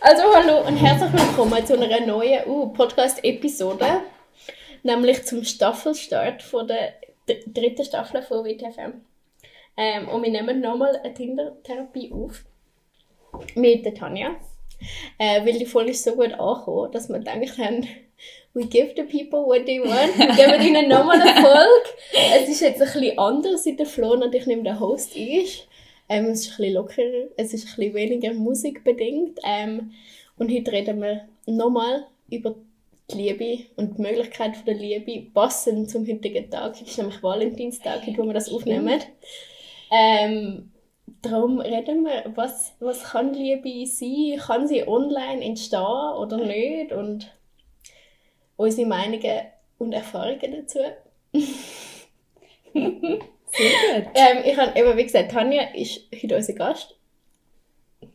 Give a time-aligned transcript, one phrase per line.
[0.00, 4.02] Also hallo und herzlich willkommen zu einer neuen uh, Podcast-Episode,
[4.84, 6.94] nämlich zum Staffelstart von der
[7.46, 9.04] dritten Staffel von WTFM.
[9.76, 12.44] Ähm, und wir nehmen nochmal eine Tinder-Therapie auf
[13.54, 14.36] mit der Tanja,
[15.18, 17.86] äh, weil die Folge ist so gut angekommen, dass wir gedacht haben,
[18.54, 21.90] we give the people what they want, wir geben ihnen nochmal eine Folge.
[22.34, 25.68] Es ist jetzt ein bisschen anders, seit der Flo natürlich nicht der Host ist.
[26.08, 29.38] Ähm, es ist ein bisschen lockerer, es ist ein bisschen weniger musikbedingt.
[29.44, 29.92] Ähm,
[30.38, 32.54] und heute reden wir nochmal über
[33.10, 36.74] die Liebe und die Möglichkeit von der Liebe, passend zum heutigen Tag.
[36.76, 39.00] Heute ist nämlich Valentinstag, wo wir das aufnehmen.
[39.90, 40.70] Ähm,
[41.22, 44.38] darum reden wir, was, was kann Liebe sein?
[44.38, 46.92] Kann sie online entstehen oder nicht?
[46.92, 47.32] Und
[48.56, 49.40] unsere Meinungen
[49.78, 50.78] und Erfahrungen dazu.
[52.72, 54.10] Sehr gut.
[54.14, 56.94] Ähm, ich habe eben, wie gesagt, Tanja ist heute unser Gast.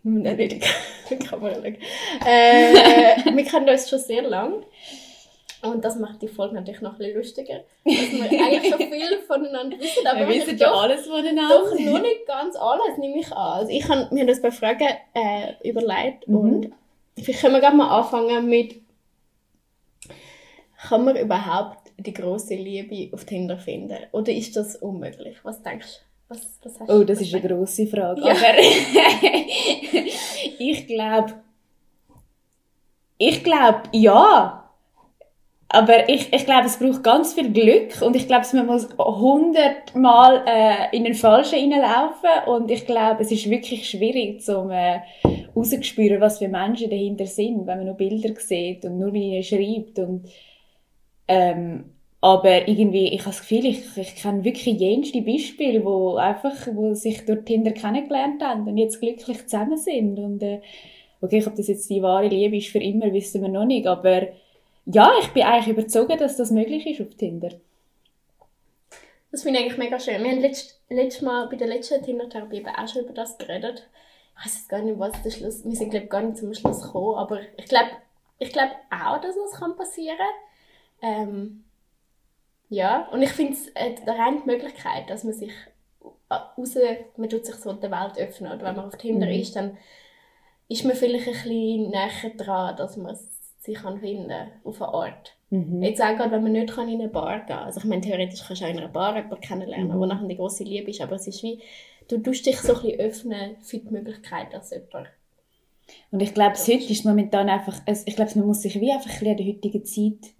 [0.03, 0.63] Nein, nicht
[1.09, 1.77] die Kamera schauen.
[2.25, 4.63] Äh, wir kennen uns schon sehr lang.
[5.63, 7.59] Und das macht die Folge natürlich noch ein bisschen lustiger.
[7.85, 11.59] Dass wir eigentlich schon viel voneinander wissen, aber Wir wissen ja doch, alles voneinander.
[11.59, 13.59] doch noch nicht ganz alles, nehme ich an.
[13.59, 16.35] Also ich wir haben uns bei Fragen äh, überlegt Mhm.
[16.35, 16.71] und
[17.19, 18.81] vielleicht können wir gerade mal anfangen mit
[20.87, 23.95] kann man überhaupt die große Liebe auf Tinder finden?
[24.13, 25.37] Oder ist das unmöglich?
[25.43, 26.01] Was denkst du?
[26.35, 28.21] Was, was hast Oh, das was ist eine grosse Frage.
[28.21, 28.31] Ja.
[28.31, 28.57] Aber
[30.59, 31.33] ich glaube,
[33.19, 34.60] ich glaube, ja.
[35.73, 40.43] Aber ich, ich glaube, es braucht ganz viel Glück und ich glaube, man muss hundertmal
[40.45, 44.99] äh, in den Falschen reinlaufen und ich glaube, es ist wirklich schwierig, um äh,
[45.55, 49.43] rauszuspüren, was für Menschen dahinter sind, wenn man nur Bilder sieht und nur wie er
[49.43, 50.25] schreibt und
[51.29, 51.85] ähm,
[52.19, 56.93] aber irgendwie, ich habe das Gefühl, ich, ich kenne wirklich jenste Beispiele, wo einfach, wo
[56.93, 60.19] sich durch Tinder kennengelernt haben und jetzt glücklich zusammen sind.
[60.19, 60.59] Und, äh,
[61.19, 63.87] okay, ob das jetzt die wahre Liebe ist für immer, wissen wir noch nicht.
[63.87, 64.27] Aber
[64.85, 67.49] ja, ich bin eigentlich überzeugt, dass das möglich ist auf Tinder.
[69.31, 70.21] Das finde ich eigentlich mega schön.
[70.23, 73.87] Wir haben letzt, letztes Mal bei der letzten Tinder-Therapie eben auch schon über das geredet.
[74.37, 75.63] Ich weiß jetzt gar nicht, was der Schluss...
[75.63, 77.91] Wir sind, glaube gar nicht zum Schluss gekommen, aber ich glaube
[78.39, 80.17] ich glaub auch, dass das kann passieren
[81.01, 81.63] ähm,
[82.69, 85.51] Ja, und ich finde es äh, rein die Möglichkeit, dass man sich
[86.29, 86.75] äh, raus...
[87.15, 88.51] Man tut sich so der Welt öffnen.
[88.51, 89.33] Oder wenn man auf Tinder Mhm.
[89.33, 89.77] ist, dann
[90.67, 93.17] ist man vielleicht ein bisschen näher dran, dass man
[93.61, 95.37] sich kann finden auf eine Art.
[95.51, 95.83] Mhm.
[95.83, 97.65] Jetzt auch gerade, wenn man nicht kann in eine Bar gehen kann.
[97.65, 99.99] Also ich meine, theoretisch kannst du auch in einer Bar jemanden kennenlernen, Mhm.
[99.99, 101.59] wo nachher die grosse Liebe ist, aber es ist wie,
[102.07, 105.09] du tust dich so ein bisschen öffnen für die Möglichkeit, dass jemand...
[106.09, 109.21] Und ich glaube, heute ist momentan einfach, also ich glaube, man muss sich wie einfach
[109.21, 110.31] ein der heutigen Zeit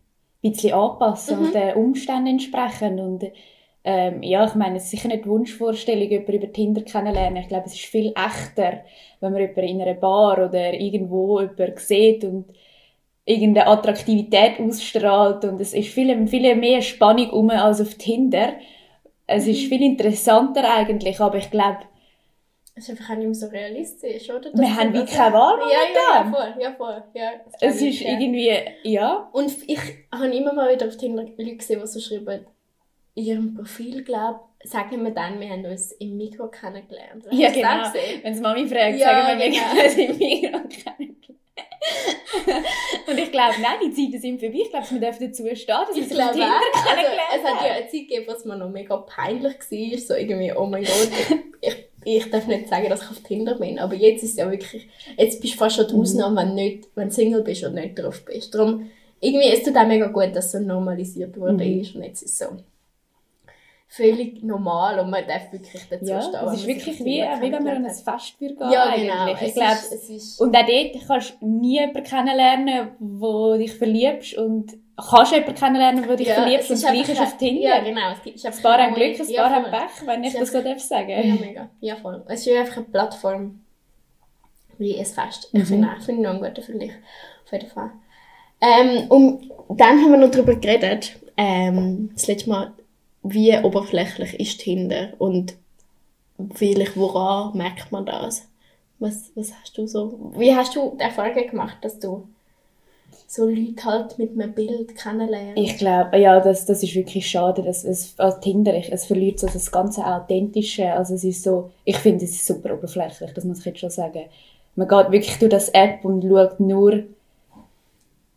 [0.44, 1.46] ein bisschen anpassen Mhm.
[1.46, 3.00] und den Umständen entsprechen.
[3.00, 3.26] Und
[3.84, 7.42] ähm, ja, ich meine, es ist sicher nicht die Wunschvorstellung, jemanden über Tinder kennenlernen.
[7.44, 8.82] Ich glaube, es ist viel echter,
[9.20, 12.46] wenn man jemanden in einer Bar oder irgendwo jemanden sieht und
[13.31, 18.53] irgendeine Attraktivität ausstrahlt und es ist viel, viel mehr Spannung um als auf Tinder.
[19.28, 21.80] Es ist viel interessanter eigentlich, aber ich glaube,
[22.75, 24.52] Es ist einfach auch nicht mehr so realistisch, oder?
[24.53, 27.03] Wir haben wie keine Wahl Ja, ja, ja, voll, ja, voll.
[27.14, 28.20] Ja, das es ich, ist ja.
[28.20, 28.52] irgendwie,
[28.84, 29.80] ja, Und ich
[30.12, 32.46] habe immer mal wieder auf Tinder Leute gesehen, die so schreiben,
[33.14, 37.25] in ihrem Profil, glaube sagen wir dann, wir haben uns im Mikro kennengelernt.
[37.25, 38.03] Hast Ja, das genau.
[38.24, 39.64] Wenn es Mami fragt, Ja, sagen wir, wir genau.
[39.64, 41.11] haben es im Mikro kennengelernt.
[43.08, 44.59] Und ich glaube, nein, die Zeiten sind vorbei.
[44.64, 46.53] Ich glaube, wir dürfen dazu stehen, dass wir Ich auf glaube Tinder.
[46.56, 49.97] Also, kennengelernt es hat ja eine Zeit gegeben, wo es mir noch mega peinlich war.
[50.00, 51.09] So irgendwie, oh mein Gott,
[51.62, 53.80] ich, ich, darf nicht sagen, dass ich auf Tinder bin.
[53.80, 54.88] Aber jetzt ist es ja wirklich,
[55.18, 57.74] jetzt bist du fast schon die Ausnahme, wenn, du nicht, wenn du Single bist und
[57.75, 58.53] nicht drauf bist.
[58.53, 58.90] Darum,
[59.20, 61.81] irgendwie ist es auch mega gut, dass es so normalisiert worden Mhm.
[61.81, 61.96] ist.
[61.96, 62.58] Und jetzt ist es so
[63.94, 66.40] völlig normal und man darf wirklich dazu Ja, stehen.
[66.47, 69.14] es ist wirklich wie, wie wenn man an ein Fest würde gehen Ja, genau.
[69.26, 69.49] eigentlich.
[69.49, 74.38] Ich glaube, ist, ist, und auch dort kannst du nie jemanden kennenlernen, wo dich verliebst
[74.38, 77.61] und kannst jemanden kennenlernen, wo dich ja, verliebst und Gleiche ist auf Tinder.
[77.61, 78.11] Ja, genau.
[78.14, 79.66] Es gibt, Ein paar haben Glück, ein paar haben.
[79.72, 81.09] Pech, wenn ich das so darf sagen.
[81.09, 81.70] Ja, mega.
[81.82, 82.23] Ja, voll.
[82.29, 83.59] Es ist einfach eine Plattform
[84.78, 85.49] wie ein Fest.
[85.52, 85.66] Ich Mhm.
[85.66, 86.91] finde auch- finde noch einen guten Vergleich.
[87.46, 87.91] Auf jeden Fall.
[88.61, 92.72] Ähm, und dann haben wir noch darüber geredet, ähm, das letzte Mal,
[93.23, 95.56] wie oberflächlich ist Tinder und
[96.53, 98.47] vielleicht woran merkt man das?
[99.00, 102.28] Was, was hast du so, wie hast du die Erfahrung gemacht, dass du
[103.32, 105.56] so Leute halt mit einem Bild kennenlernen.
[105.56, 107.62] Ich glaube, ja, das, das ist wirklich schade.
[107.62, 110.91] dass es, also Tinder, es verliert so das ganze Authentische.
[110.91, 113.90] Also es ist so, ich finde, es ist super oberflächlich, das muss ich jetzt schon
[113.90, 114.23] sagen.
[114.76, 117.03] Man geht wirklich durch das App und schaut nur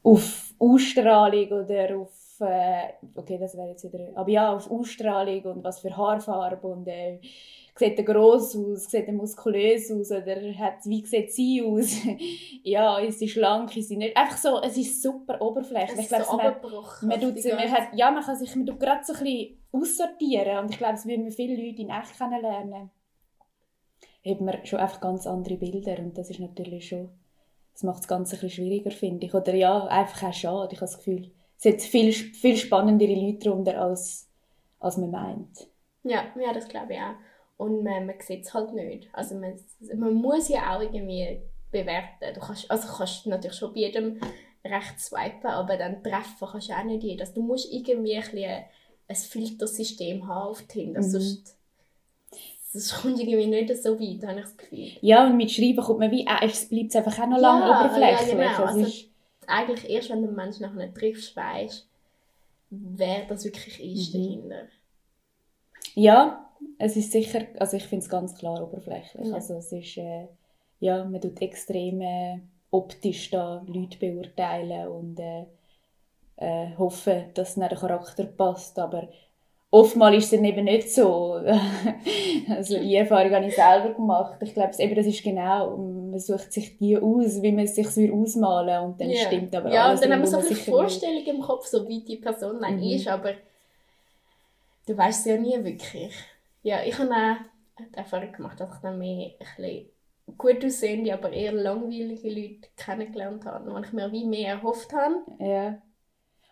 [0.05, 2.11] auf Ausstrahlung oder auf,
[2.41, 6.87] äh, okay, das wäre jetzt wieder, aber ja, auf Ausstrahlung und was für Haarfarbe und
[6.87, 7.21] äh,
[7.77, 11.95] sieht er gross aus, sieht er muskulös aus oder hat, wie sieht sie aus?
[12.63, 14.17] ja, ist sie schlank, ist sie nicht?
[14.17, 15.99] Einfach so, es ist super oberflächlich.
[15.99, 16.55] es Ich glaube, so man,
[17.03, 20.59] man, tut, man hat, ja, man kann sich man tut gerade so ein bisschen aussortieren
[20.59, 22.91] und ich glaube, es würden wir viele Leute in echt kennenlernen.
[24.25, 27.11] Hat man schon einfach ganz andere Bilder und das ist natürlich schon,
[27.73, 29.35] das macht das Ganze ein bisschen schwieriger, finde ich.
[29.35, 30.73] Oder ja, einfach auch schade.
[30.73, 31.31] Ich habe das Gefühl,
[31.65, 34.29] es hat viel, viel spannendere Leute darunter, als,
[34.81, 35.67] als man meint.
[36.03, 37.15] Ja, ja, das glaube ich auch.
[37.57, 39.09] Und man, man sieht es halt nicht.
[39.13, 39.55] Also man,
[39.97, 41.41] man muss ja auch irgendwie
[41.71, 42.35] bewerten.
[42.35, 44.21] Du kannst, also kannst natürlich schon bei jedem
[44.65, 47.21] recht swipen, aber dann treffen kannst du auch nicht jeden.
[47.21, 48.65] Also du musst irgendwie ein,
[49.09, 51.05] ein Filtersystem haben auf Tinder, Mhm.
[51.11, 51.57] sonst,
[52.73, 54.91] kommst du irgendwie nicht so weit, habe ich das Gefühl.
[55.01, 57.65] Ja, und mit Schreiben kommt man wie, äh, es bleibt einfach auch noch Ja, lange
[57.89, 58.33] oberflächlich.
[58.39, 58.65] ja, genau.
[58.65, 59.09] Also- ist,
[59.49, 61.89] Eigentlich erst, wenn du einen Menschen nachher triffst, weißt
[62.71, 64.23] wer das wirklich ist Mhm.
[64.23, 64.69] dahinter.
[65.95, 69.29] Ja, es ist sicher, also ich finde es ganz klar oberflächlich.
[69.29, 69.35] Ja.
[69.35, 70.29] Also es ist, äh,
[70.81, 75.47] ja, man tut extrem äh, optisch da Leute beurteilen und äh,
[76.37, 79.09] äh, hoffen, dass dann der Charakter passt, aber
[79.75, 81.35] oftmals ist es dann eben nicht so.
[82.49, 84.39] also die Erfahrung habe ich selber gemacht.
[84.43, 87.75] Ich glaube, es- eben das ist genau, man sucht sich die aus, wie man es
[87.75, 89.27] sich so ausmalen und dann Ja.
[89.27, 90.57] stimmt aber Ja, alles und dann haben wir so eine.
[90.57, 92.83] Vorstellung im Kopf, so wie die Person dann Mhm.
[92.83, 93.33] ist, aber
[94.87, 96.15] du weißt es ja nie wirklich.
[96.63, 97.37] Ja, ich habe auch
[97.93, 99.89] die Erfahrung gemacht, dass ich dann mehr ein bisschen
[100.39, 105.17] gut aussehende, aber eher langweilige Leute kennengelernt habe, wo ich mir wie mehr erhofft habe.
[105.39, 105.83] Ja.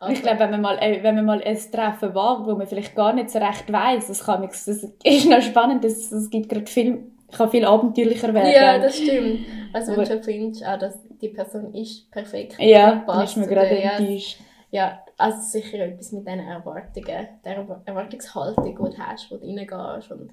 [0.03, 2.67] Aber- ich glaube, wenn man mal, äh, wenn man mal ein Treffen wagt, wo man
[2.67, 6.49] vielleicht gar nicht so recht weiß, das kann das ist noch spannend, das, das gibt
[6.49, 8.53] gerade viel, kann viel abenteuerlicher werden.
[8.53, 9.47] ja, das stimmt.
[9.73, 13.37] Also wenn du schon findest, ah, dass die Person ist perfekt, ja, dann passt ist
[13.39, 14.39] man gerade enttäuscht.
[14.73, 19.47] Ja, also sicher etwas mit diesen Erwartungen, der Erwa- Erwartungshaltung, die du hast, wo du
[19.47, 20.31] reingehst und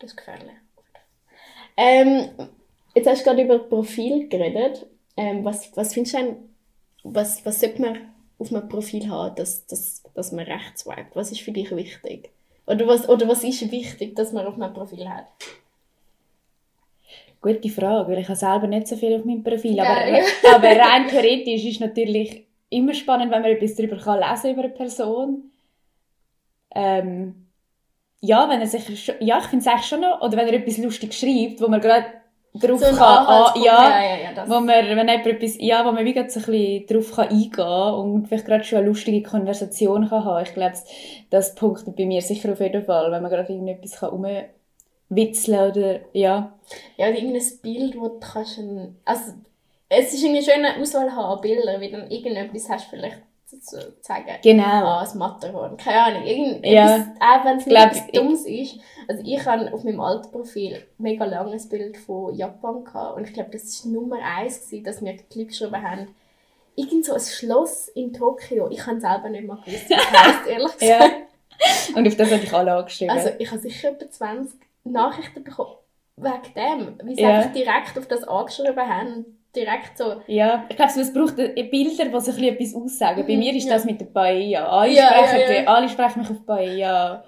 [0.00, 0.50] das ist gefährlich.
[1.76, 2.28] Ähm,
[2.94, 4.86] jetzt hast du gerade über Profil geredet.
[5.16, 6.36] Ähm, was, was findest du denn,
[7.04, 7.98] was, was sollte man
[8.44, 11.14] auf einem Profil haben, dass, dass, dass man rechts swipet?
[11.14, 12.30] Was ist für dich wichtig?
[12.66, 15.26] Oder was, oder was ist wichtig, dass man auf einem Profil hat?
[17.40, 20.24] Gute Frage, weil ich habe selber nicht so viel auf meinem Profil, Ja, aber, ja.
[20.54, 24.72] aber rein theoretisch ist natürlich immer spannend, wenn man etwas darüber kann lesen über eine
[24.72, 25.50] Person.
[26.74, 27.46] Ähm,
[28.20, 30.78] ja, wenn er sich, ja, ich finde es eigentlich schon noch, oder wenn er etwas
[30.78, 32.06] lustig schreibt, wo man gerade
[32.54, 35.92] drauf So kann, ah, ja, ja, ja, ja, wo man, wenn jemand etwas, ja, wo
[35.92, 40.08] man wie so ein bisschen drauf kann eingehen und vielleicht gerade schon eine lustige Konversation
[40.08, 40.44] kann haben.
[40.44, 40.74] Ich glaube,
[41.30, 44.10] das punktet bei mir sicher auf jeden Fall, wenn man gerade irgendetwas kann
[45.10, 46.52] rumwitzeln oder, ja.
[46.96, 48.60] Ja, oder irgendein Bild, wo du kannst...
[49.04, 49.32] Also,
[49.88, 53.18] es ist eine schöne Auswahl an Bildern, wie dann irgendetwas hast, vielleicht
[53.60, 54.64] zu, zu sagen, Genau.
[54.64, 57.06] ah, das Matterhorn, keine Ahnung, irgend, Ja.
[57.20, 58.78] auch wenn es etwas Dummes ist.
[59.08, 63.34] Also ich habe auf meinem alten Profil mega langes Bild von Japan gehabt und ich
[63.34, 65.14] glaube, das war Nummer eins, gewesen, dass wir
[65.46, 66.14] geschrieben haben,
[66.76, 68.68] irgend so ein Schloss in Tokio.
[68.70, 71.12] Ich habe selber nicht mal gewusst, was das heisst, ehrlich gesagt.
[71.12, 71.96] Ja.
[71.96, 73.16] Und auf das habe ich alle angeschrieben.
[73.16, 75.76] Also ich habe sicher etwa 20 Nachrichten bekommen
[76.16, 77.38] wegen dem, wie sie Ja.
[77.38, 79.38] einfach direkt auf das angeschrieben haben.
[79.54, 83.24] Direkt so, ja, ich glaube, es braucht äh, Bilder, die so ein bisschen etwas aussagen.
[83.26, 83.74] Bei Mhm, mir ist ja.
[83.74, 84.66] das mit der Paella.
[84.68, 85.68] Alle, Ja, sprechen, ja, ja.
[85.68, 87.24] alle sprechen mich auf Paella.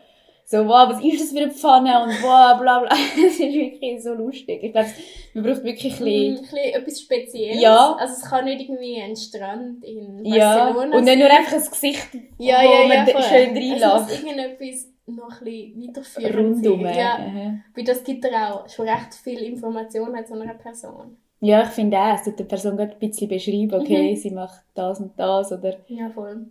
[0.49, 2.05] So, wow, was ist das für eine Pfanne?
[2.05, 2.91] Und wow, bla bla.
[3.17, 4.63] Es ist wirklich so lustig.
[4.63, 4.89] Ich glaube,
[5.35, 6.41] man braucht wirklich ein ein bisschen...
[6.43, 7.61] bisschen etwas Spezielles.
[7.63, 7.97] Ja.
[7.99, 11.59] Also es kann nicht irgendwie ein Strand in Ja, Barcelona und nicht nur einfach ein
[11.69, 13.95] Gesicht, ja, wo ja, man ja, schön Es reinlässt.
[14.11, 16.83] muss irgendetwas noch ein bisschen weiterführend Rundum.
[16.85, 16.95] sein.
[16.95, 17.55] Ja, Ja.
[17.75, 21.17] weil das gibt dir auch schon recht viel Informationen zu einer Person.
[21.41, 24.17] Ja, ich finde auch, es tut der Person gerade ein bisschen beschreiben, okay, Mhm.
[24.17, 25.77] sie macht das und das, oder...
[25.89, 26.47] Ja, voll.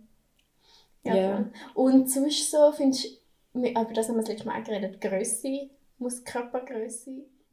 [1.04, 1.36] Ja, Ja.
[1.36, 1.50] voll.
[1.74, 3.04] Und sonst so, findest
[3.54, 6.24] du, aber das haben wir das letzte Mal auch geredet, Grösse, muss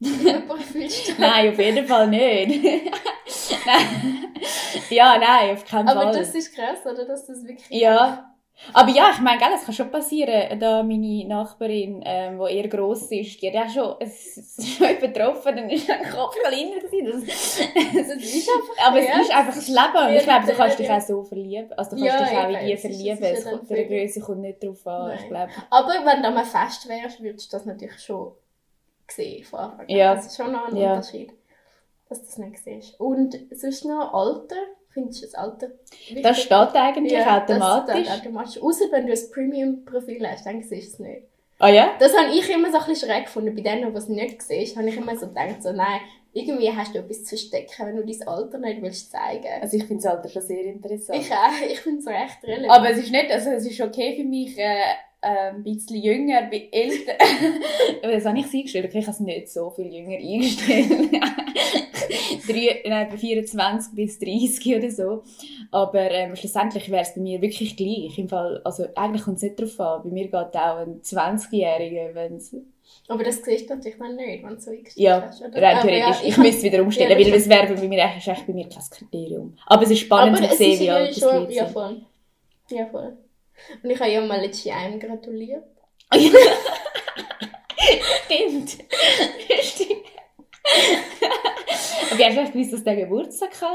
[1.02, 1.16] stehen.
[1.18, 2.62] Nein, auf jeden Fall nicht.
[2.62, 4.24] nein.
[4.90, 5.96] Ja, nein, auf keinen Fall.
[5.96, 7.06] Aber das ist krass, oder?
[7.06, 7.70] Dass das wirklich...
[7.70, 8.33] Ja.
[8.72, 10.58] Aber ja, ich meine, es kann schon passieren.
[10.58, 14.98] Da meine Nachbarin, ähm, die eher gross ist, die hat ja schon, es ist schon
[15.00, 17.26] betroffen, dann ist ein Kopf kleiner gewesen.
[17.26, 17.58] Das,
[18.08, 18.86] Das ist einfach...
[18.88, 20.16] aber ja, es ist einfach das Leben.
[20.16, 20.96] Ich glaube, du kannst dich ja.
[20.96, 21.72] auch so verlieben.
[21.74, 23.22] Also du Ja, kannst dich auch in die es es verlieben.
[23.24, 25.50] ja Es kommt, der Größe kommt nicht drauf an, ich glaube.
[25.70, 28.32] Aber wenn du mal fest wärst, würdest du das natürlich schon
[29.10, 29.88] sehen von Anfang an.
[29.88, 30.14] Ja.
[30.14, 30.94] Das ist schon noch ein Ja.
[30.94, 31.32] Unterschied,
[32.08, 32.98] dass du das nicht siehst.
[33.00, 34.56] Und sonst noch Alter.
[34.94, 36.22] Findest du das Alter wichtig?
[36.22, 37.94] Das steht eigentlich Ja, automatisch.
[37.94, 38.62] Das steht automatisch.
[38.62, 41.22] Außer wenn du ein Premium-Profil hast, dann siehst du es nicht.
[41.58, 41.94] Ah ja?
[41.98, 43.54] Das habe ich immer so ein bisschen schräg gefunden.
[43.54, 46.00] Bei denen, die es nicht siehst, habe ich immer so gedacht, so, nein,
[46.32, 49.46] irgendwie hast du etwas zu verstecken, wenn du dein Alter nicht willst zeigen.
[49.60, 51.20] Also ich finde das Alter schon sehr interessant.
[51.20, 52.70] ich auch, ich finde es recht relevant.
[52.70, 56.42] Aber es ist nicht, also es ist okay für mich, äh, äh, ein bisschen jünger,
[56.50, 57.12] bei älter.
[58.02, 58.94] Aber das habe ich sie eingestellt.
[58.94, 60.90] Ich habe es nicht so viel jünger eingestellt.
[62.46, 65.22] Drei, nein, bei 24 bis 30 oder so.
[65.70, 68.18] Aber ähm, schlussendlich wäre es bei mir wirklich gleich.
[68.18, 70.02] Im Fall, also eigentlich kommt es nicht darauf an.
[70.04, 72.40] Bei mir geht auch ein 20-Jähriger, wenn.
[73.08, 75.62] Aber das siehst du natürlich dann nicht, wenn du so eingestellt Ja, hast, oder?
[75.62, 76.20] rein theoretisch.
[76.22, 78.46] ja, ich habe- müsste es wieder umstellen, Ja, weil das wäre bei mir eigentlich, ist
[78.46, 79.56] bei mir kein Kriterium.
[79.66, 82.02] Aber es ist spannend zu sehen, ist wie alt das schon, Leute ja voll.
[82.70, 83.16] Ja voll.
[83.82, 85.64] Und ich habe ja mal letztes Jahr einem gratuliert.
[88.24, 88.70] Stimmt.
[89.62, 90.04] Stimmt.
[92.10, 93.70] Aber du echt gewusst, dass der Geburtstag hat?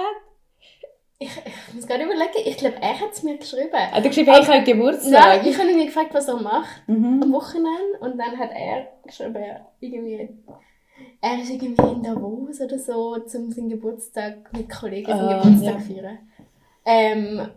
[1.21, 3.73] Ich, ich muss gerade überlegen, ich glaube, er hat es mir geschrieben.
[3.73, 5.11] Hat er geschrieben, ich habe Geburtstag?
[5.11, 7.21] Nein, ich habe ihn gefragt, was er macht Mhm.
[7.23, 9.43] am Wochenende und dann hat er geschrieben,
[9.81, 10.29] irgendwie,
[11.21, 15.73] er ist irgendwie in Davos oder so, um seinen Geburtstag mit Kollegen seinen Ah, Geburtstag
[15.73, 15.79] ja.
[15.81, 16.17] zu feiern.
[16.85, 17.49] Ähm,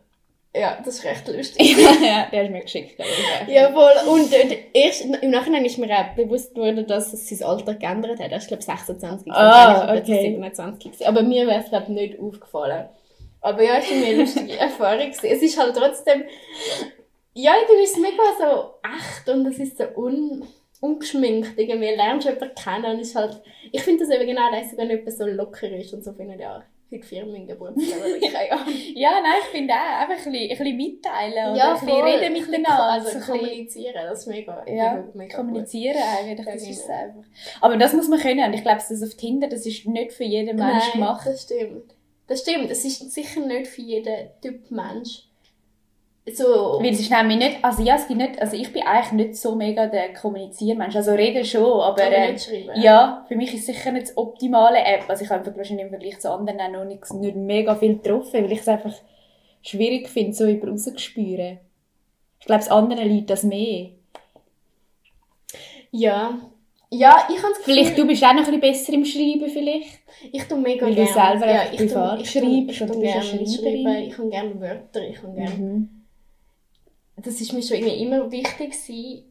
[0.55, 1.77] ja, das ist recht lustig.
[2.03, 2.95] ja, der hast mir geschickt.
[2.99, 3.55] ich.
[3.55, 7.75] Jawohl, und äh, erst im Nachhinein ist mir auch bewusst worden, dass es sein Alter
[7.75, 8.31] geändert hat.
[8.31, 9.33] Er ist, glaube ich, 26.
[9.33, 10.29] Ah, Eigentlich okay.
[10.29, 10.93] 27.
[10.93, 11.07] gewesen.
[11.07, 12.87] Aber mir wäre es, glaube ich, nicht aufgefallen.
[13.41, 15.11] Aber ja, es war mir eine lustige Erfahrung.
[15.11, 16.25] Es ist halt trotzdem,
[17.33, 20.47] ja, irgendwie ist es mega so echt und es ist so un,
[20.81, 21.59] ungeschminkt.
[21.59, 23.41] Irgendwie lernst du jemanden kennen und es ist halt,
[23.73, 26.57] ich finde das eben genau das, wenn jemand so locker ist und so findet, ja,
[26.57, 26.67] heute
[27.47, 28.75] Geburtstag oder keine Ahnung.
[28.95, 32.03] Ja, nein, ich finde auch, einfach ein bisschen, ein bisschen mitteilen oder Ja, ein bisschen
[32.03, 32.83] reden Ein bisschen miteinander.
[32.85, 35.47] Also bisschen- kommunizieren, das ist mega, Ja, mega, mega gut.
[35.47, 36.99] kommunizieren eigentlich, Ja, das ist genau.
[36.99, 37.25] einfach.
[37.61, 40.25] Aber das muss man können und ich glaube, das auf Tinder, das ist nicht für
[40.25, 41.27] jeden Mensch Nein, gemacht.
[41.27, 41.95] das stimmt.
[42.27, 42.71] Das stimmt.
[42.71, 45.25] Es ist sicher nicht für jeden Typ Mensch.
[46.25, 46.79] So.
[46.81, 49.37] Weil es ist nämlich nicht, also ja, es gibt nicht, also ich bin eigentlich nicht
[49.37, 52.37] so mega der Kommuniziermensch, also reden schon, aber, äh,
[52.77, 55.91] ja, für mich ist sicher nicht die optimale App, also ich habe einfach wahrscheinlich im
[55.91, 58.95] Vergleich zu anderen auch noch nicht, nicht mega viel getroffen, weil ich es einfach
[59.63, 61.59] schwierig finde, so über rauszuspüren.
[62.39, 63.89] Ich glaube, es anderen Leuten das mehr.
[65.91, 66.39] Ja.
[66.91, 69.49] Ja, ich habe das Gefühl, Vielleicht du bist auch noch ein bisschen besser im Schreiben
[69.49, 70.01] vielleicht.
[70.31, 71.13] ich tue mega weil du gerne.
[71.41, 74.19] selber ja, einfach ich tue- privat ich tue- schreibst ich tue du gerne schreiben, Ich
[74.19, 75.51] habe gerne Wörter, ich habe gerne...
[75.57, 76.02] Mhm.
[77.17, 79.25] Das ist mir schon irgendwie immer wichtig gewesen.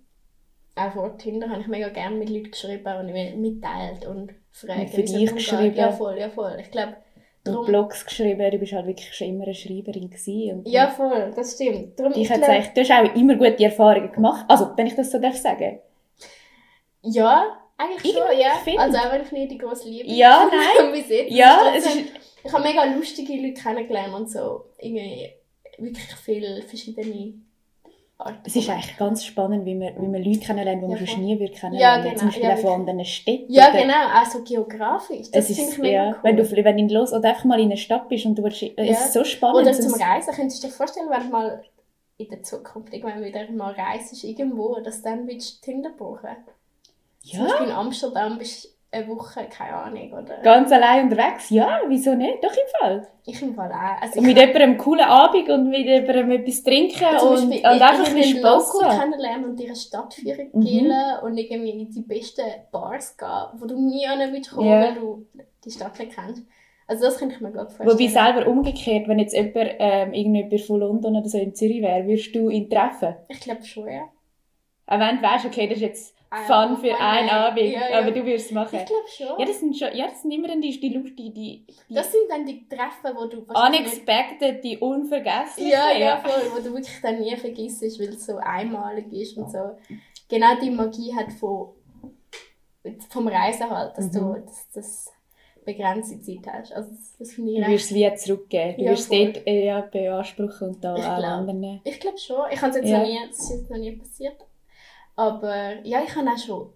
[0.76, 4.80] Auch vor Tinder habe ich mega gerne mit Leuten geschrieben und mir mitteilt und gefragt.
[4.80, 5.76] Und für dich geschrieben.
[5.76, 6.58] Ja, voll, ja, voll.
[6.62, 6.96] Ich glaube,
[7.44, 7.66] darum...
[7.66, 10.60] Blogs geschrieben, du bist halt wirklich schon immer eine Schreiberin gewesen.
[10.60, 12.00] Und Ja, voll, das stimmt.
[12.00, 14.46] Darum, Ich hätte gesagt, du hast auch immer gute Erfahrungen gemacht.
[14.48, 15.80] Also, wenn ich das so darf sagen.
[17.02, 18.52] Ja, eigentlich schon, ja.
[18.64, 20.92] find- Also auch wenn ich nicht die grosse Liebe Ja, nein.
[20.94, 21.32] bis jetzt.
[21.32, 21.98] Ja, es ist,
[22.44, 24.66] Ich habe mega lustige Leute kennengelernt und so.
[24.80, 25.30] Irgendwie
[25.80, 27.34] wirklich viele verschiedene
[28.26, 28.38] Arten.
[28.46, 31.16] es ist eigentlich ganz spannend, wie man, wie man Leute kennenlernt, die man Ja, schon
[31.16, 31.24] voll.
[31.26, 31.98] nie würde kennenlernen.
[31.98, 32.18] Ja, genau.
[32.20, 33.52] Zum Beispiel Ja, auch von anderen Städten.
[33.54, 35.32] Ja, genau, auch so geografisch.
[35.32, 36.20] Das finde ist, ich mega ja, cool.
[36.24, 38.44] wenn du, wenn du in los oder einfach mal in eine Stadt bist und du
[38.44, 38.92] willst, äh, Ja.
[38.94, 39.62] es ist so spannend.
[39.62, 41.64] Oder zum- zum Reisen, könntest du dir vorstellen, wenn du mal
[42.18, 46.30] in der Zukunft irgendwann wieder mal reist irgendwo, dass dann willst du Tinder brauchen.
[47.24, 50.38] Zum ja, Beispiel in Amsterdam bist eine Woche, keine Ahnung, oder?
[50.44, 51.50] ganz allein unterwegs.
[51.50, 52.44] Ja, wieso nicht?
[52.44, 53.08] Doch im Fall.
[53.26, 54.02] Ich im Fall auch.
[54.02, 57.66] Also Und mit jemandem einen coolen Abend und mit jemandem etwas trinken und, und ich-
[57.66, 59.00] einfach ich ein bisschen Spass haben.
[59.00, 60.62] kennenlernen und ihre Stadtführung Mhm.
[60.62, 60.94] gehen
[61.24, 64.06] und irgendwie in die besten Bars gehen, wo du nie
[64.50, 64.82] kommen, Ja.
[64.82, 65.26] weil du
[65.64, 66.44] die Stadt nicht kennst.
[66.88, 67.90] Also das könnte ich mir gut vorstellen.
[67.90, 72.06] Wobei selber umgekehrt, wenn jetzt jemand, ähm, irgendjemand von London oder so in Zürich wäre,
[72.06, 73.16] würdest du ihn treffen?
[73.30, 74.02] Ich glaube schon, ja.
[74.88, 76.16] Auch wenn du weißt, okay, das ist jetzt
[76.48, 77.30] Fun für einen.
[77.30, 78.00] Abend, Ja, ja.
[78.00, 78.80] aber du würdest es machen.
[78.80, 79.40] Ich glaube schon.
[79.40, 81.94] Ja, das sind schon, ja, das sind immer dann die, die Luft, die, die, die
[81.94, 85.72] das sind dann die Treffen, wo du unexpected, die unvergesslichen.
[85.72, 89.52] ja, ja, voll, wo du wirklich dann nie vergisst, weil es so einmalig ist und
[89.52, 89.78] so.
[90.30, 91.72] Genau die Magie hat von,
[93.10, 94.46] vom Reisen halt, dass du Mhm.
[94.46, 95.12] dass, dass
[95.66, 96.72] begrenzte Zeit hast.
[96.74, 98.78] Also das, das finde ich Du wirst es wie zurückgeben.
[98.78, 99.34] Du Ja, wirst voll.
[99.34, 101.30] dort äh, ja, beanspruchen und da Ich auch glaub.
[101.32, 101.82] anderen.
[101.84, 102.42] Ich glaube schon.
[102.52, 103.00] Ich habe es jetzt Ja.
[103.00, 104.38] noch nie, das ist jetzt noch nie passiert.
[105.16, 106.74] Aber ja, ich habe auch schon.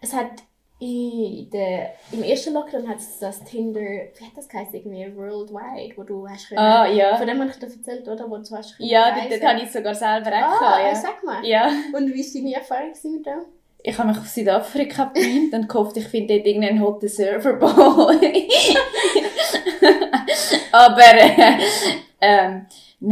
[0.00, 0.30] Es hat
[0.80, 5.96] in der, im ersten Lockdown hat es das Tinder, wie hat das geheißen, irgendwie Worldwide,
[5.96, 7.16] wo du hast können, Ah, ja.
[7.16, 8.28] von dem habe ich dir erzählt, oder?
[8.28, 10.94] Wo du hast können Ja, dort, dort habe ich sogar selber auch Ah, gehabt, ja.
[10.96, 11.44] sag mal.
[11.46, 11.66] ja.
[11.92, 13.42] Und wie war deine Erfahrung mit dem?
[13.84, 18.48] Ich habe mich auf Südafrika beamt und gehofft, ich finde dort irgendeinen hotten Serverboy.
[20.72, 21.58] Aber, äh,
[22.20, 22.66] ähm,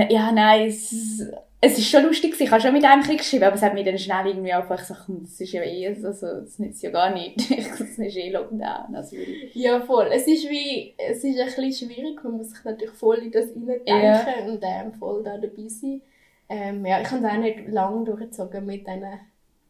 [0.08, 1.22] ja, nein, es,
[1.62, 2.34] es ist schon lustig.
[2.40, 5.08] Ich habe schon mit einem geschrieben, aber es hat mir dann schnell irgendwie einfach gesagt,
[5.08, 7.38] hm, das ist ja eh, also, das nützt ja gar nicht.
[7.50, 8.94] das ist eh Lockdown.
[8.94, 9.16] Also,
[9.52, 10.08] Ja, voll.
[10.12, 13.50] Es ist wie, es ist ein bisschen schwierig, man muss sich natürlich voll in das
[13.50, 14.44] hineindenken Ja.
[14.46, 16.00] und ähm, voll da dabei sein.
[16.48, 19.04] Ähm, ja, ich habe es auch nicht lange durchgezogen mit diesen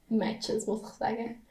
[0.09, 1.43] Matches, muss ich sagen.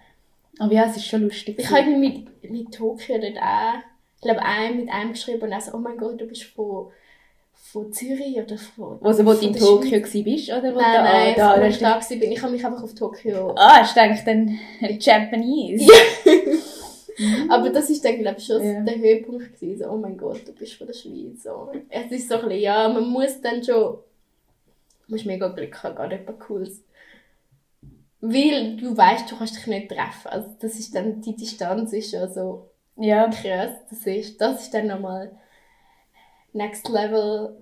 [0.58, 1.60] aber ja, es ist schon lustig.
[1.60, 3.80] Ich habe mit, mit Tokio dort auch,
[4.16, 6.92] ich glaube, einem mit einem geschrieben und er so, oh mein Gott, du bist von,
[7.72, 9.00] von Zürich oder von...
[9.04, 10.74] also, wo du in Tokio warst, oder?
[10.76, 12.32] Wo Nein, du, nein, da, wo da, ich da, war, bin.
[12.32, 13.54] Ich habe mich einfach auf Tokio...
[13.56, 14.60] Ah, ich denke dann
[15.00, 15.86] Japanese.
[17.50, 18.82] Aber das ist dann, glaube ich, schon Ja.
[18.82, 19.84] der Höhepunkt gewesen.
[19.84, 21.44] So, oh mein Gott, du bist von der Schweiz.
[21.44, 21.70] So.
[21.90, 24.02] Es ist so ein bisschen, ja, man muss dann schon, du
[25.08, 26.82] musst mega Glück haben, gerade etwas Cooles.
[28.22, 30.28] Weil du weißt, du kannst dich nicht treffen.
[30.28, 33.30] Also das ist dann, die Distanz ist schon so Ja.
[33.30, 33.72] krass.
[33.90, 35.32] Das ist, das ist dann nochmal
[36.54, 37.58] next level,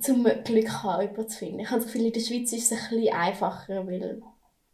[0.00, 1.60] zum Glück haben, jemanden zu finden.
[1.60, 4.22] Ich habe das Gefühl, in der Schweiz ist es ein bisschen einfacher, weil,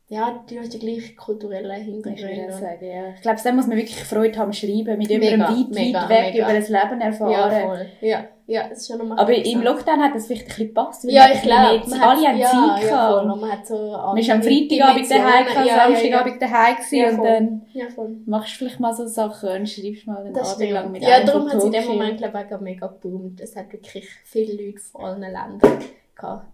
[0.08, 2.54] ja, du hast die gleichen kulturellen Ich würde Hintergründe.
[2.54, 3.08] auch sagen, ja.
[3.14, 6.08] Ich glaube, da muss man wirklich Freude haben, schreiben, mit Mega, jemandem weit, mega, weit
[6.10, 6.44] weg mega.
[6.50, 7.30] über das Leben erfahren.
[7.32, 7.86] Ja, voll.
[8.00, 9.62] Ja, ja, es ist schon nochmal Aber im.
[9.62, 11.04] Lockdown hat das vielleicht ein bisschen gepasst.
[11.04, 11.90] weil Ja, man ich glaube.
[11.90, 12.46] mehr- Alle haben ja,
[12.76, 13.26] Zeit ja, voll.
[13.26, 17.62] man hat so Man ist am Freitagabend daheim, gehabt, Samstagabend daheim gewesen Ja, und dann
[17.72, 17.84] Ja,
[18.26, 21.24] machst du vielleicht mal so Sachen und schreibst mal einen Das Abend lang mit Ja,
[21.24, 21.84] darum hat es in dem.
[21.86, 23.40] Moment, glaube ich, mega geboomt.
[23.40, 25.60] Es hat wirklich viele Leute von allen Ländern
[26.14, 26.46] gehabt.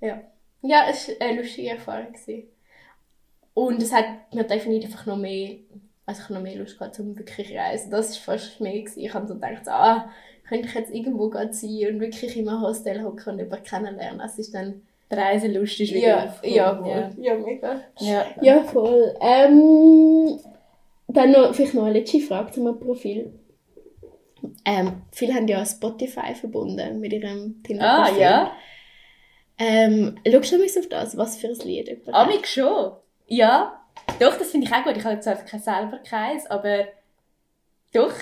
[0.00, 0.20] Ja.
[0.62, 2.12] Ja, es war eine lustige Erfahrung.
[2.12, 2.48] Gewesen.
[3.54, 4.04] Und es hat
[4.34, 5.56] mir definitiv einfach noch mehr,
[6.06, 7.90] also ich noch mehr Lust gehabt, um wirklich reisen.
[7.90, 8.72] Das war fast mehr.
[8.80, 9.00] Gewesen.
[9.00, 10.08] Ich habe so gedacht, ah,
[10.48, 14.20] könnte ich jetzt irgendwo sein und wirklich in einem Hostel hocken und jemanden kennenlernen.
[14.24, 17.24] Es ist dann, Die Reiselust ist wieder ja, ja, voll.
[17.24, 17.80] Ja, mega.
[17.98, 18.26] Ja.
[18.42, 19.14] Ja, voll.
[19.20, 20.38] Ähm,
[21.08, 23.32] dann noch, vielleicht noch eine letzte Frage zu meinem Profil.
[24.64, 28.20] Ähm, viele haben ja Spotify verbunden mit ihrem Ah, Tinder-Profil.
[28.20, 28.52] ja.
[29.58, 31.16] Ähm, schaust du mal auf das?
[31.16, 31.88] Was für ein Lied?
[31.88, 32.14] jemand hat?
[32.14, 32.92] Amig schon.
[33.26, 33.80] Ja.
[34.20, 34.96] Doch, das finde ich auch gut.
[34.96, 36.84] Ich habe zwar kein selber keins, aber
[37.92, 38.12] doch.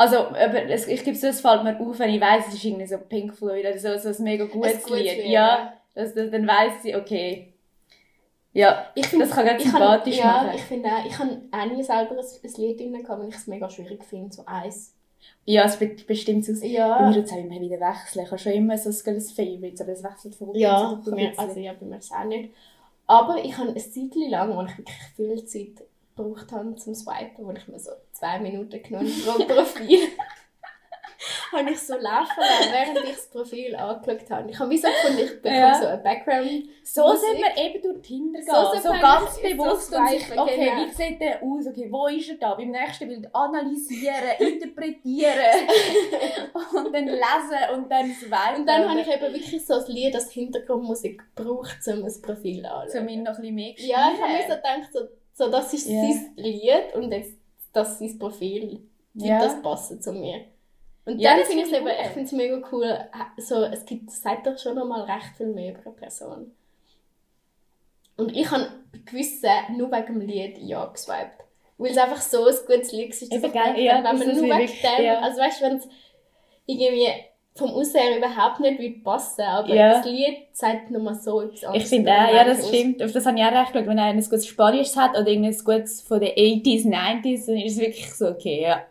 [0.00, 2.64] Also, aber es, ich gebe so, es fällt mir auf, wenn ich weiss, es ist
[2.64, 5.16] irgendwie so Pink Floyd oder so, so ein mega gutes, gutes Lied.
[5.16, 5.72] Lied, Ja, ja.
[5.94, 7.52] das, das, dann weiss ich, okay.
[8.52, 10.56] Ja, Ich find, das kann ganz ich sympathisch kann, Ja, machen.
[10.56, 13.34] ich finde auch, ich habe auch nie selber ein, ein Lied drin gehabt, weil ich
[13.36, 14.94] es mega schwierig finde, so eins.
[15.44, 16.52] Ja, es wird bestimmt so.
[16.60, 18.24] Bei Ja, mir tut es auch immer wieder wechseln.
[18.24, 21.38] Ich habe schon immer so ein Favourites, aber es wechselt von ja, bei mir, ein
[21.38, 22.50] also ja, bei mir ist es auch nicht.
[23.06, 27.44] Aber ich habe ein Zeit lang, wo ich wirklich viel Zeit gebraucht habe zum Swipen,
[27.46, 30.00] wo ich mir so zwei Minuten genommen pro Profil.
[31.52, 34.50] habe ich so laufen lassen, während ich das Profil angeschaut habe.
[34.50, 35.74] Ich habe wie so gefunden, ich bekomme Ja.
[35.80, 36.64] so ein Background.
[36.84, 38.48] So sind wir eben durch Tinder gehen.
[38.48, 40.86] So So, ganz bewusst so und sich, okay, genau.
[40.86, 41.66] wie sieht der aus?
[41.66, 42.54] Okay, wo ist er da?
[42.54, 45.68] Beim nächsten Bild analysieren, interpretieren
[46.52, 48.60] und dann lesen und dann swipen.
[48.60, 52.64] Und dann habe ich eben wirklich so ein Lied als Hintergrundmusik gebraucht, um ein Profil
[52.66, 52.88] anzuschauen.
[53.06, 55.00] Zum ihn noch ein bisschen mehr Ja, ich habe mir so gedacht, so,
[55.32, 56.00] so, das ist Ja.
[56.02, 57.39] sein Lied und jetzt
[57.72, 58.80] das ist sein Profil.
[59.14, 59.38] Ja.
[59.40, 60.44] das passt zu mir.
[61.04, 61.96] Und Ja, dann finde ich es ich eben, gut.
[62.00, 62.98] ich finde es mega cool,
[63.38, 66.52] so, es gibt, sagt doch schon nochmal recht viel mehr über eine Person.
[68.16, 68.68] Und ich habe
[69.06, 71.44] gewissen nur wegen dem Lied ja geswiped.
[71.78, 73.22] Weil es einfach so ein gutes Lied ist.
[73.22, 75.18] dass Eben ich gedacht ja, wenn man nur wegen dem, ja.
[75.20, 75.88] also weißt du, wenn es
[76.66, 77.08] irgendwie
[77.60, 79.94] vom Aussehen überhaupt nicht würde passen, aber Ja.
[79.94, 81.84] das Lied sagt nochmal so etwas anderes.
[81.84, 83.02] Ich finde auch, den ja, das stimmt.
[83.02, 83.88] Auf das habe ich auch recht geschaut.
[83.88, 87.72] Wenn einer ein gutes Spanisches hat oder irgendein gutes von den 80s, 90s, dann ist
[87.74, 88.82] es wirklich so, okay, ja.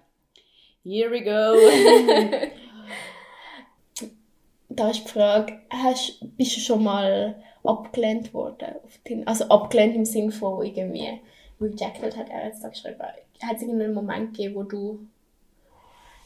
[0.83, 1.57] Here we go.
[4.71, 8.75] Da ist die Frage, hast, bist du schon mal abgelehnt worden?
[9.03, 9.27] Tinder?
[9.27, 11.19] Also abgelehnt im Sinne von irgendwie
[11.59, 13.01] rejected, hat er jetzt da geschrieben.
[13.01, 14.99] Hat es irgendeinen Moment gegeben, wo du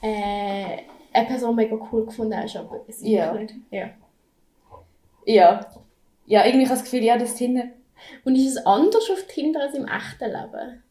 [0.01, 0.79] äh,
[1.13, 3.33] eine Person mega cool gefunden hast, aber es ist Ja.
[3.33, 3.53] nicht?
[3.71, 3.89] Ja.
[5.25, 5.69] ja.
[6.25, 7.65] Ja, irgendwie habe ich das Gefühl, ja, das Tinder...
[8.25, 10.83] Und ist es anders auf Tinder als im echten Leben?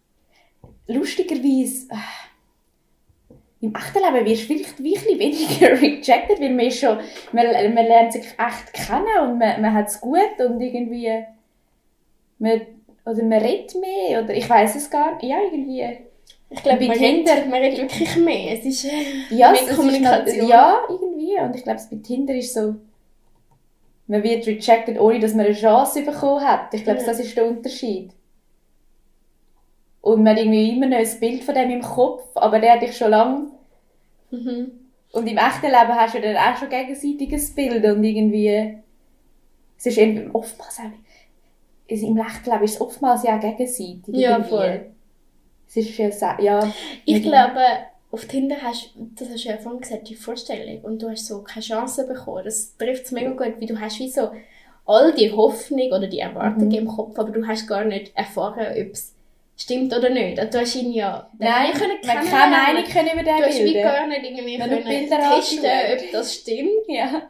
[0.87, 6.99] lustigerweise äh, im echten Leben wirst du vielleicht bisschen weniger rejected, weil man ist schon,
[7.33, 11.25] man, man lernt sich echt kennen und man, man hat es gut und irgendwie
[12.39, 12.61] man,
[13.05, 16.07] oder man redet mehr oder ich weiß es gar nicht, ja irgendwie.
[16.55, 18.59] Ich glaube, Bei Tinder- redet, man redet wirklich mehr.
[18.59, 18.91] Es ist äh,
[19.31, 20.38] Ja, mehr ist Kommunikation.
[20.38, 22.75] noch- ja, irgendwie und ich glaube, es bei Tinder ist so,
[24.07, 26.73] man wird rejected, ohne dass man eine Chance bekommen hat.
[26.75, 27.07] Ich glaube, Ja.
[27.07, 28.11] das ist der Unterschied.
[30.01, 32.83] Und man hat irgendwie immer noch ein Bild von dem im Kopf, aber der hat
[32.83, 33.47] dich schon lange
[34.31, 34.71] Mhm.
[35.12, 38.79] Und im echten Leben hast du dann auch schon gegenseitiges Bild und irgendwie,
[39.79, 40.85] es ist eben oftmals auch,
[41.87, 44.03] im echten Leben ist es oftmals ja auch gegenseitig.
[44.09, 44.49] Ja, irgendwie.
[44.49, 44.92] voll.
[45.75, 46.73] Es ist ja, sa- ja.
[47.07, 47.61] Ich glaube,
[48.11, 51.43] auf Tinder hast das hast du ja vorhin gesagt, die Vorstellung und du hast so
[51.43, 52.45] keine Chance bekommen.
[52.45, 54.31] Das trifft es mega gut, weil du hast wie so
[54.85, 56.75] all die Hoffnung oder die Erwartung Mhm.
[56.75, 59.15] im Kopf, aber du hast gar nicht erfahren, ob es
[59.57, 60.37] stimmt oder nicht.
[60.53, 62.57] Du hast ihn ja Nein, können man keine.
[62.57, 66.13] Meinung können über den Du hast wie gar nicht irgendwie Wenn können Bilder testen, ob
[66.13, 67.23] das stimmt, Ja.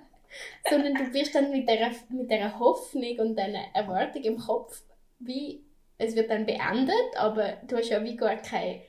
[0.68, 4.82] sondern du wirst dann mit dieser, mit dieser Hoffnung und dieser Erwartung im Kopf,
[5.18, 5.60] wie
[6.02, 8.80] es wird dann beendet, aber du hast ja wie gar keinen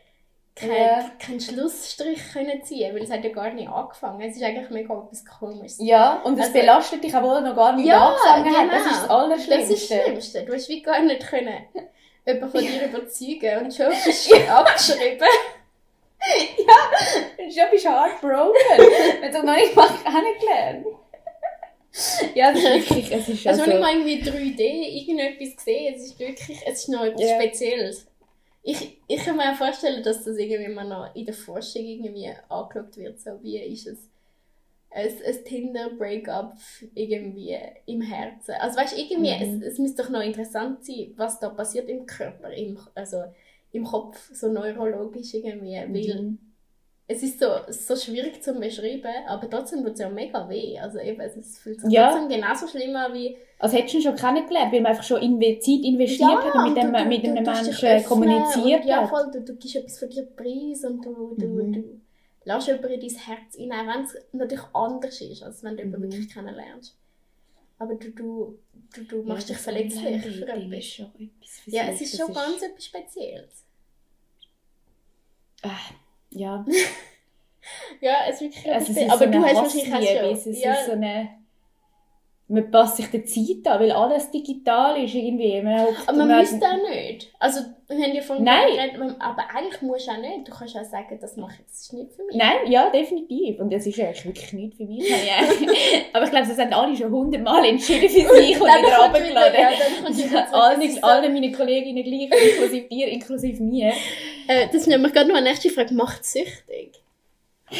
[0.55, 1.09] kein, Ja.
[1.17, 4.21] keinen Schlussstrich können ziehen, weil es hat ja gar nicht angefangen.
[4.21, 5.79] Es ist eigentlich mega etwas Komisches.
[5.81, 8.71] Ja, und es Also- belastet dich, obwohl noch gar nicht Ja, angefangen hat.
[8.71, 8.85] Das genau.
[8.85, 9.73] ist das Das Allerschlimmste.
[9.73, 10.45] ist das Schlimmste.
[10.45, 11.65] Du hast wie gar nicht können
[12.27, 15.27] jemanden von dir überzeugen und schon bist du abgeschrieben.
[17.53, 18.53] Schon bist du heartbroken.
[19.21, 20.85] wenn du noch nicht mal kennengelernt.
[22.35, 23.71] Ja, das ist wirklich, es ist Also, also...
[23.71, 24.63] wenn ich mal irgendwie 3D
[24.99, 27.41] irgendetwas gesehen, es ist wirklich, es ist noch etwas Ja.
[27.41, 28.07] Spezielles.
[28.63, 32.29] Ich, ich kann mir auch vorstellen, dass das irgendwie mal noch in der Forschung irgendwie
[32.49, 34.09] angeschaut wird, so wie ist es
[34.91, 36.55] ein, ein Tinder-Breakup
[36.95, 38.53] irgendwie im Herzen.
[38.59, 39.61] Also weißt du, irgendwie, Mhm.
[39.63, 43.23] es, es müsste doch noch interessant sein, was da passiert im Körper, im, also
[43.71, 46.39] im Kopf, so neurologisch irgendwie, weil Mhm.
[47.07, 50.79] Es ist so, so schwierig zu beschreiben, aber trotzdem tut es ja mega weh.
[50.79, 52.11] Also eben, es fühlt sich Ja.
[52.11, 55.21] trotzdem genauso schlimm an wie Also hättest du ihn schon kennengelernt, weil man einfach schon
[55.21, 59.01] inve Zeit investiert hat und mit, dem, du- mit einem dich Menschen kommuniziert und, Ja,
[59.01, 59.09] hat.
[59.09, 61.73] voll, du, du gibst etwas von dir preis und du, du, Mhm.
[61.73, 62.01] du
[62.45, 66.07] lässt jemanden in dein Herz auch wenn es natürlich anders ist, als wenn du jemanden
[66.07, 66.11] Mhm.
[66.13, 66.95] wirklich kennenlernst.
[67.79, 68.59] Aber du, du,
[68.95, 70.07] du, du machst Ja, dich verletzlich für
[70.47, 70.85] etwas.
[70.85, 73.65] schon etwas für Ja, es ist schon ganz etwas Spezielles.
[75.63, 75.67] Äh,
[76.35, 76.65] ja,
[78.01, 79.09] Ja, es ist wirklich also es ist.
[79.09, 80.51] Aber so du hast wahrscheinlich es schon...
[80.53, 81.29] ist Ja, so eine...
[82.49, 85.61] Man passt sich der Zeit an, weil alles digital ist irgendwie.
[85.61, 87.31] Man aber man müsste auch nicht.
[87.39, 89.15] Also, wir haben ja von Nein.
[89.19, 90.47] aber eigentlich musst du auch nicht.
[90.49, 92.35] Du kannst auch sagen, das mache ich jetzt nicht für mich.
[92.35, 93.59] Nein, ja, definitiv.
[93.59, 95.09] Und das ist eigentlich wirklich nicht für mich.
[96.13, 99.59] Aber ich glaube, das haben alle schon hundertmal entschieden für sich und Dann wieder runtergeladen.
[99.59, 100.41] ja.
[100.41, 103.93] Das Allen, ist so- allen meinen Kolleginnen gleich, inklusive dir, inklusive mir.
[104.47, 105.93] Äh, das ist nämlich gerade noch eine nächste Frage.
[105.93, 107.01] Macht es süchtig?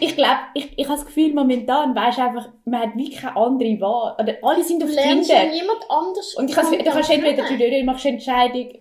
[0.00, 3.36] Ich glaube, ich, ich habe das Gefühl, momentan weisst du einfach, man hat wie keine
[3.36, 4.14] andere Wahl.
[4.22, 5.54] Oder alle sind auf lernst ja Tinder.
[5.54, 6.72] niemand anders Und ich du kannst
[7.10, 7.40] entweder,
[7.80, 8.74] du, machst eine Entscheidung,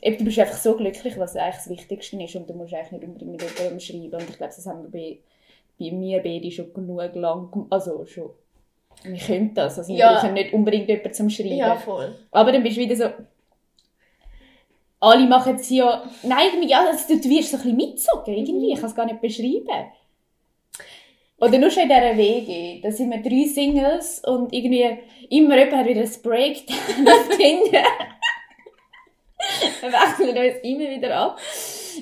[0.00, 2.36] eben, du bist einfach so glücklich, was eigentlich das Wichtigste ist.
[2.36, 4.14] Und du musst eigentlich nicht unbedingt mit jemandem schreiben.
[4.14, 5.18] Und ich glaube, das haben wir bei,
[5.78, 8.30] bei mir beide schon genug lang, also schon,
[9.02, 9.78] wir können das.
[9.78, 10.10] Also Ja.
[10.10, 11.56] wir brauchen nicht unbedingt jemanden zum Schreiben.
[11.56, 12.14] Ja, voll.
[12.30, 13.04] Aber dann bist du wieder so.
[15.04, 16.02] Alle machen es ja.
[16.22, 18.34] Nein, irgendwie, ja, also, du, du wirst so ein bisschen mitzogen.
[18.34, 18.72] Irgendwie.
[18.72, 19.92] Ich kann es gar nicht beschreiben.
[21.38, 22.80] Oder nur schon in dieser Wege.
[22.80, 27.84] Da sind wir drei Singles und irgendwie immer jemand hat wieder ein Breakdown auf Tinder.
[29.80, 31.38] wir wechseln uns immer wieder ab.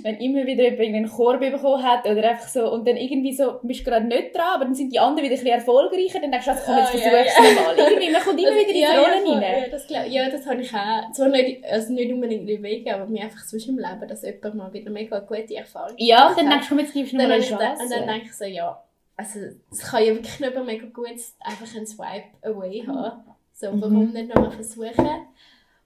[0.02, 3.58] Wenn immer wieder jemand einen Korb bekommen hat oder einfach so, und dann irgendwie so,
[3.62, 6.30] bist du gerade nicht dran, aber dann sind die anderen wieder ein bisschen erfolgreicher, dann
[6.32, 7.54] denkst du, komm, jetzt Ah, ja, versuch's ja.
[7.54, 7.78] nochmal.
[7.78, 9.34] Irgendwie, man kommt immer Also, wieder in die ja, Rollen ja, voll.
[9.44, 9.62] rein.
[9.62, 11.12] Ja, das, glaub, ja, das habe ich auch.
[11.12, 14.54] Zwar nicht, also nicht unbedingt in Wege, aber mir einfach sonst im Leben, dass jemand
[14.54, 17.28] mal wieder mega gute Erfahrung Ja, gemacht dann denkst du, komm, jetzt gibst du dann,
[17.28, 17.94] noch mal habe eine da, und Chance.
[17.98, 18.82] dann denke ich so, ja,
[19.16, 19.38] also
[19.70, 21.06] es kann ja wirklich nicht mehr mega gut
[21.40, 23.24] einfach einen Swipe away haben.
[23.52, 23.80] So, Mhm.
[23.82, 25.26] warum nicht nochmal versuchen?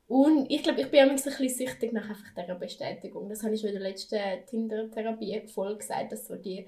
[0.08, 3.28] Und ich glaube, ich bin auch ein bisschen süchtig nach einfach dieser Bestätigung.
[3.28, 6.66] Das habe ich schon in der letzten Tinder-Therapie-Folge gesagt, dass so die,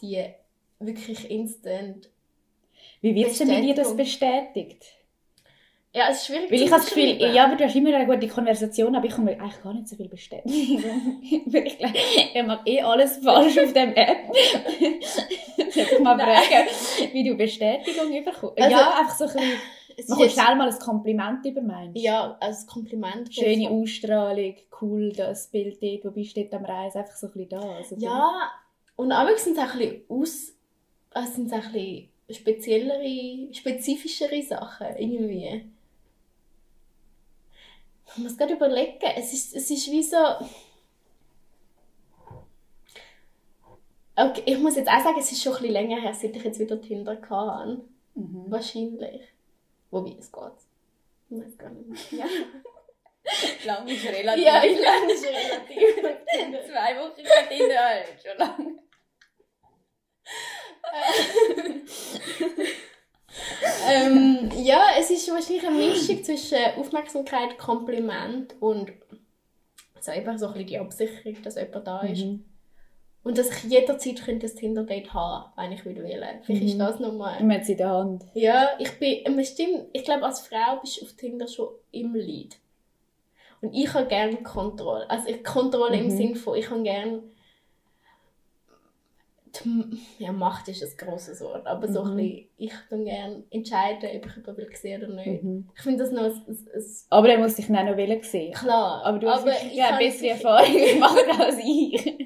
[0.00, 0.24] die
[0.78, 2.08] wirklich instant...
[3.00, 4.86] Wie wird denn bei dir das bestätigt?
[5.96, 8.04] Ja, es ist schwierig Weil ich habe das Gefühl, ja, aber du hast immer eine
[8.06, 10.82] gute Konversation, aber ich komme eigentlich gar nicht so viel Bestätigung.
[11.46, 11.94] Weil ich glaube,
[12.34, 14.18] er macht eh alles falsch auf dem App.
[15.70, 16.36] Soll ich mal Nein.
[16.42, 18.60] fragen, wie du Bestätigung bekommst?
[18.60, 19.52] Also, ja, einfach so ein bisschen,
[19.96, 21.96] Es man jetzt- schnell mal ein Kompliment über meinst.
[22.02, 23.32] Ja, als Kompliment.
[23.32, 23.70] Schöne.
[23.70, 27.50] Ausstrahlung, cool, das Bild dort, wo bist du dort am Reisen, einfach so ein bisschen
[27.50, 27.60] da.
[27.76, 28.50] Also Ja,
[28.96, 30.52] und aber sind es auch ein bisschen aus...
[31.12, 35.66] Also sind es auch ein bisschen speziellere, spezifischere Sachen irgendwie.
[38.16, 40.16] Ich muss gerade überlegen, es ist, es ist wie so...
[44.16, 46.44] Okay, ich muss jetzt auch sagen, es ist schon ein bisschen länger her, seit ich
[46.44, 47.80] jetzt wieder Tinder hatte.
[48.14, 48.44] Mhm.
[48.46, 49.22] Wahrscheinlich.
[49.90, 50.52] Wobei, es geht.
[51.30, 52.20] Ich weiß gar nicht mehr.
[52.20, 52.26] Ja,
[53.64, 54.44] Lang ist ja relativ.
[54.64, 56.70] ich lerne es relativ.
[56.70, 58.78] Zwei Wochen kein Tinder, halt, schon lang.
[63.88, 68.92] ähm, ja, es ist wahrscheinlich eine Mischung zwischen Aufmerksamkeit, Kompliment und
[70.00, 72.24] so einfach so ein bisschen die Absicherung, dass jemand da ist.
[72.24, 72.44] Mhm.
[73.22, 75.94] Und dass ich jederzeit könnte ein Tinder-Date haben wenn ich will.
[75.94, 76.68] Vielleicht Mhm.
[76.68, 77.40] ist das nochmal...
[77.42, 78.24] Man hat es in der Hand.
[78.34, 79.20] Ja, ich bin...
[79.24, 82.56] ähm, Stimmt, ich glaube, als Frau bist du auf Tinder schon im Lead.
[83.62, 85.08] Und ich habe gerne Kontrolle.
[85.08, 86.10] Also ich Kontrolle im Mhm.
[86.10, 87.22] Sinn von, ich habe gerne
[89.64, 92.16] die, ja, Macht ist ein grosses Wort, aber so ein Mhm.
[92.16, 95.42] bisschen, ich kann gerne entscheiden, ob ich jemanden sehen oder nicht.
[95.42, 95.68] Mhm.
[95.76, 98.52] Ich finde das noch ein, ein, ein Aber er muss dich dann auch noch sehen.
[98.52, 99.02] klar.
[99.04, 102.18] Aber du hast wirklich ich ja, bessere Erfahrungen gemacht als ich.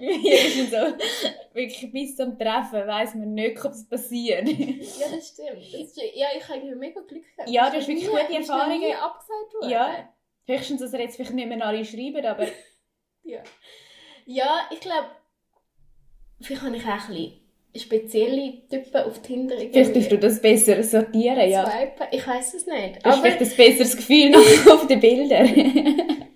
[0.00, 0.76] Mir ist so,
[1.54, 4.48] wirklich bis zum Treffen weiss man nicht, ob es passiert.
[4.48, 5.58] Ja, das stimmt.
[5.72, 6.14] Das stimmt.
[6.14, 7.50] Ja, ich habe mega Glück gehabt.
[7.50, 8.92] Ja, du hast ist wirklich gute ist Erfahrungen.
[8.94, 9.70] abgesagt worden.
[9.70, 10.08] Ja.
[10.50, 12.46] Höchstens, dass er jetzt vielleicht nicht mehr alle schreiben, aber
[13.24, 13.42] Ja,
[14.26, 15.08] ja ich glaube,
[16.40, 17.32] vielleicht habe ich auch ein bisschen
[17.76, 19.56] spezielle Typen auf Tinder.
[19.56, 21.64] vielleicht tust du das besser sortieren, ja.
[21.70, 22.06] Swipen.
[22.10, 22.96] Ich weiß es nicht.
[22.96, 25.46] Du hast Aber vielleicht ein besseres Gefühl noch auf den Bildern.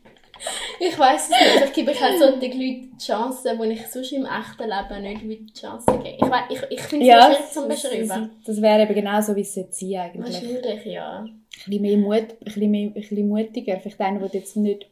[0.80, 1.64] ich weiß es nicht.
[1.66, 5.22] Ich gebe ich halt solchen Leuten die Chancen, die ich sonst im echten Leben nicht
[5.24, 6.18] würde die Chancen geben.
[6.22, 8.08] Ich, weiss- ich, ich finde es ja, schwierig das, Beschreiben.
[8.08, 10.34] das, das wäre eben genau so, wie es sollte sein eigentlich.
[10.34, 11.26] Wahrscheinlich, ja.
[11.56, 13.78] Ein bisschen mehr Mut, ein bisschen, mehr, ein bisschen mutiger.
[13.80, 14.86] Vielleicht einer, der jetzt nicht...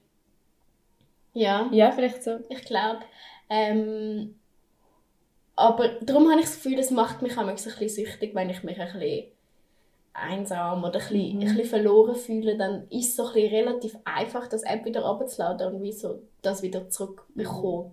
[1.35, 2.39] Ja, Ja, vielleicht so.
[2.49, 3.01] ich glaube.
[3.49, 4.35] Ähm,
[5.57, 8.63] aber darum habe ich das Gefühl, es macht mich auch ein bisschen süchtig, wenn ich
[8.63, 9.25] mich ein bisschen
[10.15, 11.41] einsam oder ein bisschen, Mhm.
[11.41, 15.03] ein bisschen verloren fühle, dann ist es so ein bisschen relativ einfach, das App wieder
[15.05, 17.93] runterzuladen und wie so das wieder zurückbekommen.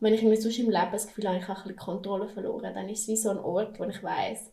[0.00, 2.72] Wenn ich irgendwie sonst im Leben das Gefühl habe, ich habe ein bisschen Kontrolle verloren,
[2.74, 4.50] dann ist es wie so ein Ort, wo ich weiß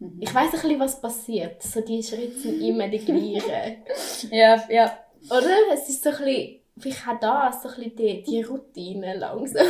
[0.00, 0.16] Mhm.
[0.20, 1.62] ich weiß ein bisschen, was passiert.
[1.62, 3.84] So die Schritte sind immer die gleichen.
[4.30, 4.98] Ja, ja.
[5.30, 5.50] Oder?
[5.72, 7.18] Es ist so ein bisschen, vielleicht auch
[7.50, 9.66] das, so ein bisschen die, die Routine langsam.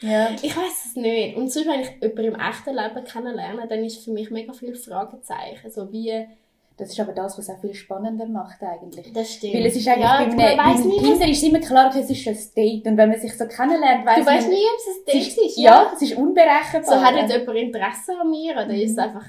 [0.00, 0.30] ja.
[0.42, 1.36] Ich weiß es nicht.
[1.36, 4.74] Und sonst, wenn ich jemanden im echten Leben kennenlerne, dann ist für mich mega viel
[4.74, 5.70] Fragezeichen.
[5.70, 6.26] So wie,
[6.78, 9.12] Das ist aber das, was auch viel spannender macht eigentlich.
[9.12, 9.52] das stimmt.
[9.54, 10.04] Weil es ist eigentlich
[10.38, 12.86] ja, man was- Tinder ist immer klar, es ist ein Date.
[12.86, 14.56] Und wenn man sich so kennenlernt, weiss Du weißt man...
[14.56, 15.38] nie, ob es ein Date ist.
[15.38, 15.90] ist, ja.
[15.94, 16.84] es ist unberechenbar.
[16.84, 19.02] So hat jetzt jemand Interesse an mir oder ist es Mhm.
[19.02, 19.26] einfach...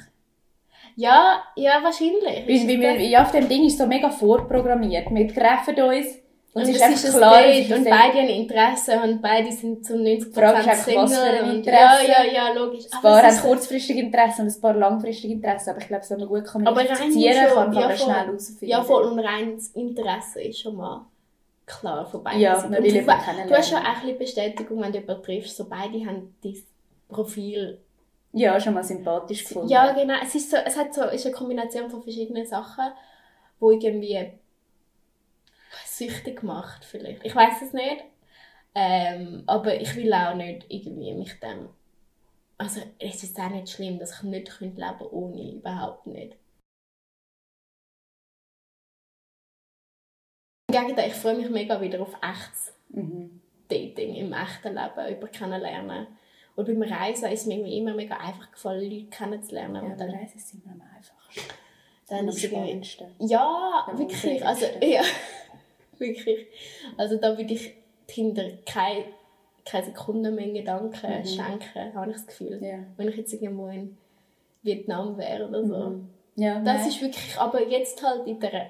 [1.00, 2.46] Ja, ja, wahrscheinlich.
[2.48, 5.10] Weil, weil, wir- ja, auf dem Ding ist so mega vorprogrammiert.
[5.12, 6.08] Wir treffen uns
[6.54, 9.94] und, Und es ist ist klar, Date und beide haben Interesse und beide sind zu
[9.96, 11.04] 90% Frage ist einfach, Single.
[11.04, 12.08] was für ein und, Interesse.
[12.12, 12.86] Ja, ja, ja, logisch.
[12.86, 15.70] Ein Aber paar haben ist so- kurzfristige Interesse und ein paar langfristige Interesse.
[15.70, 18.06] Aber ich glaube, wenn man gut Aber rein kommunizieren schon, kann, kann ja, man voll.
[18.06, 18.66] schnell herausfinden.
[18.72, 19.04] Ja, voll.
[19.04, 21.06] Und rein das Interesse ist schon mal
[21.66, 22.74] klar von beiden Ja, Seiten.
[22.74, 26.36] du, du hast schon auch ein bisschen Bestätigung, wenn du jemanden triffst, so beide haben
[26.44, 26.58] dein
[27.08, 27.80] Profil.
[28.32, 29.70] Ja, schon mal sympathisch gefunden.
[29.70, 30.16] Ja, genau.
[30.22, 32.92] Es ist so, es hat so, ist eine Kombination von verschiedenen Sachen,
[33.60, 34.34] wo irgendwie
[35.86, 37.26] süchtig macht vielleicht.
[37.26, 38.04] Ich weiß es nicht.
[38.76, 41.70] Ähm, aber ich will auch nicht irgendwie mich dem...
[42.58, 46.36] Also es ist auch nicht schlimm, dass ich nicht könnte leben ohne, überhaupt nicht.
[50.68, 53.42] Im Gegenteil, ich freue mich mega wieder auf echtes Mhm.
[53.68, 56.08] Dating im echten Leben, über kennenlernen.
[56.60, 59.76] Und beim Reisen ist es mir irgendwie immer mega einfach gefallen, Leute kennenzulernen.
[59.76, 61.54] Ja, und dann dann, Reisen ist immer am einfachsten.
[62.08, 62.44] dann am ist es
[63.20, 64.46] ja, Am wirklich.
[64.46, 65.02] Also, ja,
[65.98, 66.48] wirklich.
[66.98, 67.74] Also da würde ich
[68.08, 69.06] Tinder keine,
[69.66, 71.26] keine Sekunde mehr Gedanken Mhm.
[71.26, 72.60] schenken, habe ich das Gefühl.
[72.62, 72.80] Ja.
[72.98, 73.98] Wenn ich jetzt irgendwo in
[74.64, 75.76] Vietnam wäre oder so.
[75.78, 76.10] Mhm.
[76.36, 76.88] Ja, Das nein.
[76.90, 78.70] ist wirklich, aber jetzt halt in der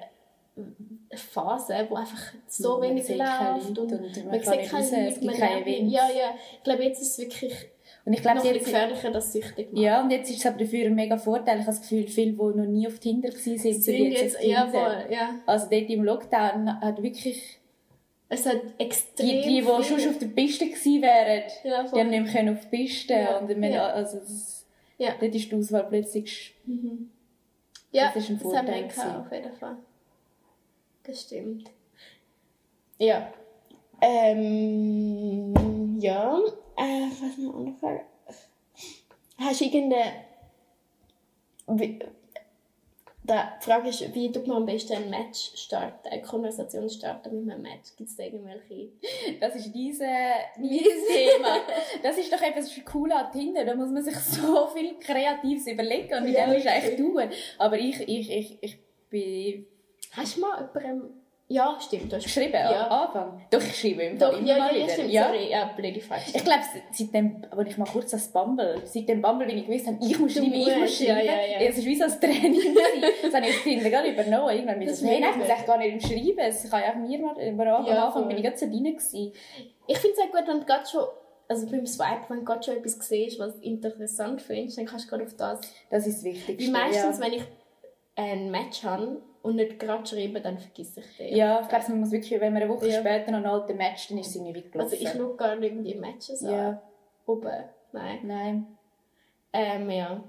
[1.14, 5.34] Phase, wo einfach so Man wenig läuft und und man man sieht keine Leute, man
[5.56, 5.92] nicht- Events.
[5.94, 6.34] Ja, ja.
[6.58, 7.52] Ich glaube, jetzt ist es wirklich
[8.04, 9.82] Und ich glaube, jetzt, gefährlicher, dass es süchtig macht.
[9.82, 11.56] ja, und jetzt ist es aber dafür ein mega Vorteil.
[11.60, 14.36] Ich habe das Gefühl, viele, die noch nie auf Tinder waren, sind, sind jetzt, jetzt,
[14.36, 14.68] auf Tinder.
[14.68, 15.34] voll, ja.
[15.46, 17.58] Also dort im Lockdown hat wirklich
[18.28, 22.10] Es hat extrem die, die, die schon auf der Piste gewesen wären, ja, die haben
[22.10, 23.14] nicht mehr auf die Piste.
[23.14, 23.86] Ja, Und meine, ja.
[23.88, 24.66] also das,
[24.98, 25.14] Ja.
[25.20, 26.54] dort ist die Auswahl plötzlich...
[26.64, 27.10] Mhm.
[27.92, 29.76] Ja, Das ist ein das haben Vorteil wir auf jeden Fall.
[31.02, 31.70] Das stimmt.
[32.98, 33.32] Ja.
[34.00, 35.52] Ähm,
[36.00, 36.38] ja.
[36.76, 38.00] Äh, was noch eine Frage?
[39.38, 40.12] Hast du irgendeine...
[41.68, 41.98] Wie,
[43.22, 47.54] die Frage ist, wie tut man am besten ein Match starten, eine Konversation starten mit
[47.54, 47.94] einem Match?
[47.96, 48.88] Gibt es da irgendwelche...
[49.40, 50.08] Das ist diese,
[50.58, 51.58] dieses Thema.
[52.02, 53.64] Das ist doch etwas cool an Tinder.
[53.64, 57.30] Da muss man sich so viel Kreatives überlegen und mit Ja, dem ist eigentlich wirklich.
[57.30, 57.38] tun.
[57.58, 58.78] Aber ich, ich, ich, ich
[59.10, 59.66] bin
[60.12, 61.19] Hast du mal jemandem...
[61.52, 62.86] Ja, stimmt, du hast geschrieben Ja.
[62.86, 63.40] am Anfang.
[63.50, 64.92] Doch, ich schreibe im Doch, immer ja, mal ja, wieder.
[64.92, 65.24] stimmt, Ja.
[65.26, 65.50] sorry.
[65.50, 66.22] Ja, blöde Frage.
[66.32, 66.60] Ich glaube,
[66.92, 70.16] seitdem, als ich mal kurz das Bumble, seit dem Bumble bin ich gewusst, habe, ich
[70.16, 71.26] muss schreiben, ich muss musst, ja, schreiben.
[71.26, 71.68] ja, ja.
[71.68, 72.60] Es war wie so ein Training.
[73.22, 74.50] das habe ich auf Tinder gar nicht übernommen.
[74.54, 76.38] Irgendwann ich Das nein, ich muss echt gar nicht im Schreiben.
[76.38, 78.24] Es kann ja auch mir mal, am Ja, Anfang voll.
[78.28, 79.32] bin ich ganz drin gewesen.
[79.88, 81.02] Ich finde es auch gut, wenn du gerade schon,
[81.48, 85.06] also beim Swipe, wenn du gerade schon etwas siehst, was du interessant findest, dann kannst
[85.06, 85.60] du gerade auf das.
[85.90, 86.58] Das ist das Wichtigste.
[86.64, 87.24] Wie meistens, ja.
[87.24, 87.42] wenn ich
[88.20, 91.36] ein Match habe und nicht gerade schreibe, dann vergesse ich den.
[91.36, 93.00] Ja, ich glaube, man muss wirklich, wenn man eine Woche Ja.
[93.00, 94.80] später noch einen alten Match, dann ist es irgendwie gelaufen.
[94.80, 96.52] Also ich schaue gar nicht irgendwie Matches an.
[96.52, 96.82] Ja,
[97.26, 97.50] Oben.
[97.92, 98.18] Nein.
[98.24, 98.66] nein.
[99.52, 100.22] Ähm, ja.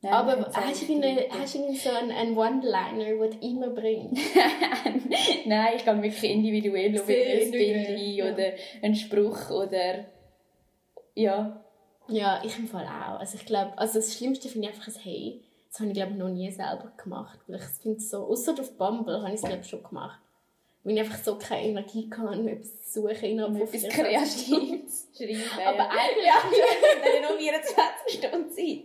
[0.00, 1.16] Nein, Aber hast du drin.
[1.30, 4.20] hast du so einen, einen One-Liner, den du immer bringst?
[5.46, 7.54] Nein, ich gehe wirklich individuell auf ein Bild
[8.16, 8.24] ja.
[8.26, 8.46] ein oder
[8.82, 10.06] einen Spruch oder
[11.14, 11.64] ja.
[12.08, 13.20] Ja, ich im Fall auch.
[13.20, 15.40] Also ich glaube, also das Schlimmste finde ich einfach ein Hey.
[15.72, 17.38] Das habe ich glaube noch nie selber gemacht.
[17.46, 20.20] Weil ich finde so, außer auf Bumble habe ich es glaube schon gemacht.
[20.84, 24.66] Weil ich einfach so keine Energie kann, etwas zu suchen innerhalb von Etwas 24 Stunden.
[24.66, 25.66] Kreatives schreiben.
[25.66, 26.34] Aber eigentlich- Ja,
[27.02, 28.84] wenn nur 24 Stunden Zeit.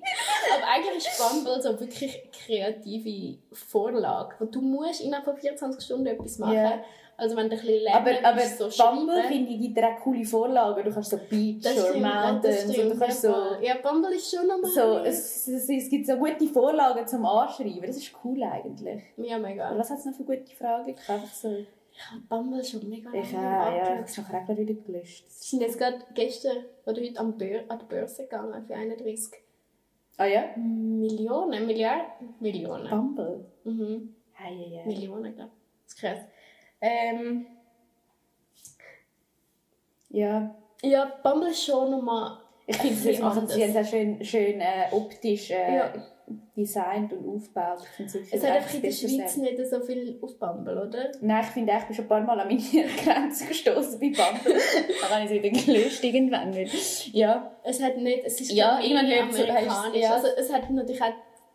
[0.55, 5.83] Aber eigentlich ist Bumble so wirklich eine kreative Vorlage, wo du musst innerhalb von 24
[5.83, 6.53] Stunden etwas machen.
[6.55, 6.83] Ja.
[7.19, 9.99] Also wenn du ein bisschen lernen Aber, aber so Bumble, finde ich, gibt dir auch
[9.99, 10.83] coole Vorlagen.
[10.83, 12.93] Du kannst so Beach Das oder Mountains das und stimmt.
[12.93, 13.33] du kannst so...
[13.59, 14.69] ja, Bumble ist schon nochmal...
[14.71, 17.81] So, es, es, es gibt so gute Vorlagen zum Anschreiben.
[17.81, 19.01] Das ist cool eigentlich.
[19.17, 19.75] ja, mega.
[19.75, 20.89] was hat es noch für gute Fragen?
[20.89, 21.65] Ich einfach so...
[21.91, 23.81] Ich habe Bumble schon mega Ich lange auch, ja.
[23.81, 24.03] angeschaut.
[24.03, 25.25] Das ist nachher wieder gelöscht.
[25.25, 29.33] Wir sind jetzt gerade gestern oder heute an die Börse gegangen für 31
[30.17, 30.45] Ah ja?
[30.55, 32.89] Millionen, Milliarden, Millionen.
[32.89, 33.45] Bumble.
[33.63, 34.15] Mhm.
[34.33, 34.87] Hey, hey, hey.
[34.87, 35.83] Millionen, glaube ich.
[35.85, 36.19] Das ist krass.
[36.81, 37.45] Ähm,
[40.09, 40.55] Ja.
[40.81, 42.37] ja, Bumble ist schon nochmal...
[42.65, 45.93] Ich finde, sie machen sie auch schön, schön äh, optisch äh, Ja.
[46.55, 47.79] designt und aufgebaut.
[47.97, 49.43] Es hat einfach in der Schweiz sein.
[49.43, 51.11] nicht so viel auf Bumble, oder?
[51.21, 52.59] Nein, ich finde, ich bin schon ein paar Mal an meine
[53.03, 54.59] Grenze gestoßen bei Bumble.
[55.01, 57.13] da habe ich es wieder gelöscht, irgendwann nicht.
[57.13, 57.55] Ja.
[57.63, 58.25] Es hat nicht...
[58.25, 60.01] Es ist Ja, irgendwann hört es- amerikanisch.
[60.01, 60.13] ja.
[60.15, 61.13] Also es hat natürlich auch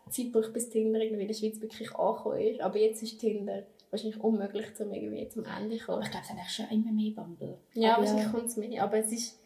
[0.09, 2.59] Zeit gebraucht, bis Tinder irgendwie in der Schweiz wirklich angekommen ist.
[2.61, 6.01] Aber jetzt ist Tinder wahrscheinlich unmöglich, um irgendwie zum Ende zu kommen.
[6.03, 7.57] Ich glaube, es eigentlich schon immer mehr Bumble.
[7.73, 8.83] Ja, Aber wahrscheinlich kommt es mehr.
[8.83, 9.39] Aber es ist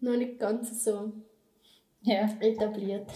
[0.00, 1.12] noch nicht ganz so
[2.02, 2.28] Ja.
[2.40, 3.10] etabliert.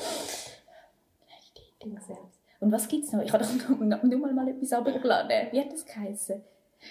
[2.60, 3.22] Und was gibt es noch?
[3.22, 5.48] Ich habe doch nur, nur mal, mal etwas runtergeladen.
[5.52, 6.42] Wie hat das geheißen?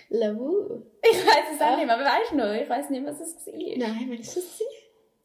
[0.10, 0.82] Lavu?
[1.04, 1.76] Ich weiß es auch Ah.
[1.76, 2.54] nicht mehr, aber weißt du noch?
[2.54, 3.54] Ich weiß nicht, was es war.
[3.54, 4.44] Nein, ist das?
[4.44, 4.64] gewesen?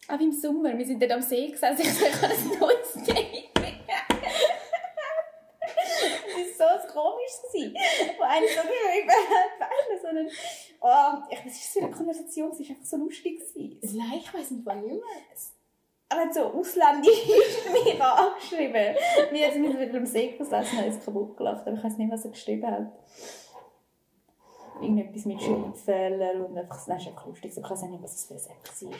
[0.08, 2.92] Aber im Sommer, wir sind dort am See gesessen, ich so, ich habe ein neues
[3.06, 3.50] Date.
[6.36, 7.74] Das war so ein komisches, gewesen,
[8.18, 10.28] wo einer so geschrieben hat, weißt du, so einen,
[10.80, 13.38] oh, ich, was ist das für eine Konversation, es war einfach so lustig.
[13.38, 13.98] Gewesen.
[13.98, 15.02] Nein, ich weiß nicht, wann nicht mehr.
[16.10, 17.26] Er hat so ausländisch
[17.72, 18.96] mich angeschrieben.
[19.32, 22.24] Wir sind wieder am See gesessen haben uns kaputt gelacht, aber ich weiß nicht, was
[22.24, 22.92] er geschrieben hat.
[24.80, 28.24] Irgendetwas mit Schrittfehler und einfach, das ist einfach lustig, ich weiß auch nicht, was es
[28.26, 28.98] für ein App war.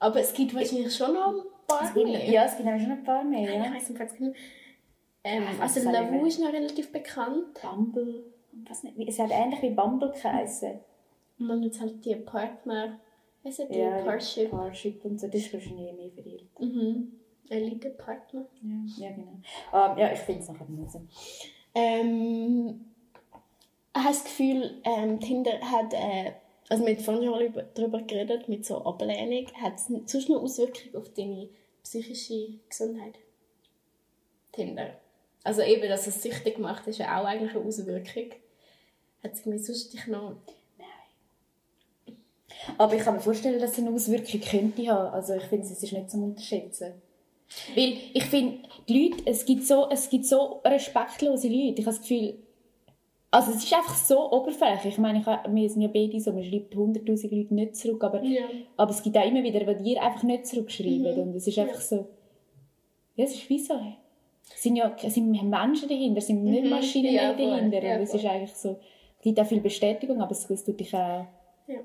[0.00, 2.30] Aber es gibt wahrscheinlich schon noch ein paar mehr.
[2.30, 3.74] ja, es gibt schon ein paar mehr, Ich ja.
[3.74, 4.12] weiß nicht, was.
[5.24, 6.26] Ähm, weiss also Lavu mehr.
[6.26, 7.60] ist noch relativ bekannt.
[7.62, 8.24] Bumble,
[8.68, 10.78] was nicht, es hat ähnlich wie Bumble geheißen.
[11.38, 13.00] Und dann jetzt halt die Partner,
[13.42, 14.50] weißt du, die Ja, Parship.
[14.50, 16.60] Parship und so, das ist wahrscheinlich mehr verirrt.
[16.60, 17.12] Mhm.
[17.48, 18.46] Elite-Partner.
[18.62, 19.32] Ja, ja genau.
[19.72, 21.00] Ähm, ja, ich finde es nachher nicht so.
[21.74, 22.84] Ähm,
[23.96, 26.32] ich habe das Gefühl, ähm, Tinder hat, äh,
[26.68, 30.42] also wir haben vorhin schon über- darüber geredet, mit so Ablehnung, hat es sonst noch
[30.42, 31.48] Auswirkungen auf deine
[31.82, 33.14] psychische Gesundheit?
[34.52, 34.94] Tinder.
[35.44, 38.30] Also eben, dass es süchtig macht, ist ja auch eigentlich eine Auswirkung.
[39.22, 40.36] Hat es irgendwie sonst dich noch...
[42.78, 45.12] Aber ich kann mir vorstellen, dass es eine Auswirkung könnte haben.
[45.12, 46.92] Also ich finde, es ist nicht zum Unterschätzen.
[47.76, 51.80] Weil ich finde, die Leute, es gibt so, es gibt so respektlose Leute.
[51.80, 52.38] Ich habe das Gefühl,
[53.30, 54.94] also es ist einfach so oberflächlich.
[54.94, 58.02] Ich meine, ich, habe- wir sind ja beide so, man schreibt 100'000 Leute nicht zurück,
[58.02, 58.44] aber, Ja.
[58.76, 61.14] aber es gibt auch immer wieder, die dir einfach nicht zurückschreiben.
[61.16, 61.20] Mhm.
[61.22, 62.08] Und es ist einfach so,
[63.16, 63.74] ja, es ist wie so,
[64.52, 66.70] es sind ja sind Menschen dahinter, es sind nicht Mhm.
[66.70, 67.82] Maschinen Ja, dahinter.
[67.82, 68.18] Ja, voll.
[68.20, 68.78] ist eigentlich so,
[69.22, 71.26] gibt auch viel Bestätigung, aber es, es tut dich auch
[71.66, 71.78] Ja.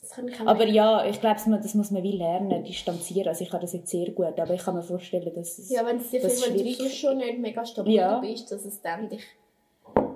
[0.00, 3.28] Das kann ich auch aber ja, ich glaube, das muss man wie lernen, distanzieren.
[3.28, 5.84] Also ich kann das jetzt sehr gut, aber ich kann mir vorstellen, dass es, Ja,
[5.86, 8.18] wenn es dir das wenn du sonst schon nicht mega stabil Ja.
[8.20, 9.22] bist, dass es dann dich,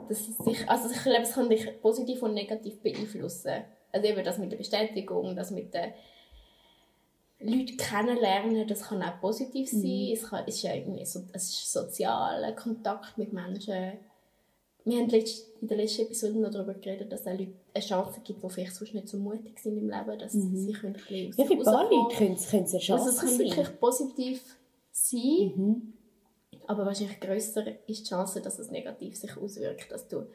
[0.08, 3.64] dass es dich, also ich glaube, es kann dich positiv und negativ beeinflussen.
[3.90, 5.92] Also eben das mit der Bestätigung, das mit den
[7.40, 9.80] Leuten kennenlernen, das kann auch positiv Mhm.
[9.82, 10.10] sein.
[10.12, 13.92] Es, kann, ist ja irgendwie so, es ist sozialer Kontakt mit Menschen.
[14.84, 18.42] Wir haben in der letzten Episode noch darüber geredet, dass es Leute eine Chance gibt,
[18.42, 21.34] die vielleicht sonst nicht so mutig sind im Leben, dass sie können ein bisschen Mhm.
[21.36, 21.66] ja, für sich.
[21.66, 23.38] Leute können es können es eine Chance Also es kann sein.
[23.38, 24.56] wirklich positiv
[24.90, 25.92] sein, Mhm.
[26.66, 30.26] aber wahrscheinlich grösser ist die Chance, dass es negativ sich auswirkt, dass du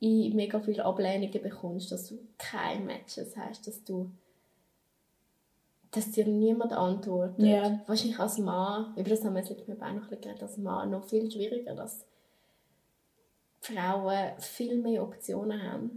[0.00, 4.10] in mega viele Ablehnungen bekommst, dass du keine Matches hast, dass du
[5.92, 7.38] dass dir niemand antwortet.
[7.46, 7.80] Ja.
[7.86, 10.42] Wahrscheinlich als Mann, über das haben wir jetzt letztes Mal auch noch ein bisschen geredet,
[10.42, 12.04] als Mann noch viel schwieriger, dass
[13.60, 15.96] Frauen viel mehr Optionen haben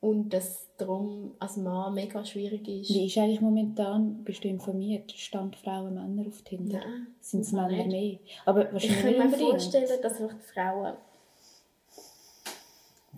[0.00, 2.90] und dass darum als Mann mega schwierig ist.
[2.90, 6.78] Wie ist eigentlich momentan, bist du informiert, Stand Frauen, Männer auf Tinder?
[6.78, 7.88] Nein, Sind es Männer nicht.
[7.88, 8.18] mehr?
[8.46, 10.18] Aber Ich wahrscheinlich kann nicht mir vorstellen, dass
[10.54, 10.94] Frauen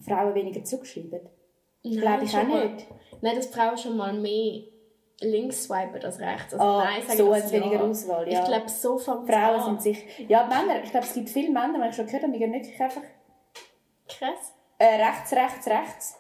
[0.00, 1.20] Frauen weniger zugeschrieben.
[1.82, 2.86] Glaube ich auch mal- nicht.
[3.20, 4.62] Nein, dass Frauen schon mal mehr
[5.20, 6.54] links swipen als rechts.
[6.54, 8.40] Also Ah, nein, so als weniger Auswahl, ja.
[8.40, 10.04] Ich glaube, so fängt Frauen sind sich...
[10.28, 12.52] Ja, Männer, ich glaube, es gibt viele Männer, die ich schon gehört habe, die gehen
[12.52, 13.02] wirklich einfach...
[14.08, 14.54] Krass.
[14.78, 16.18] Äh, rechts, rechts, rechts.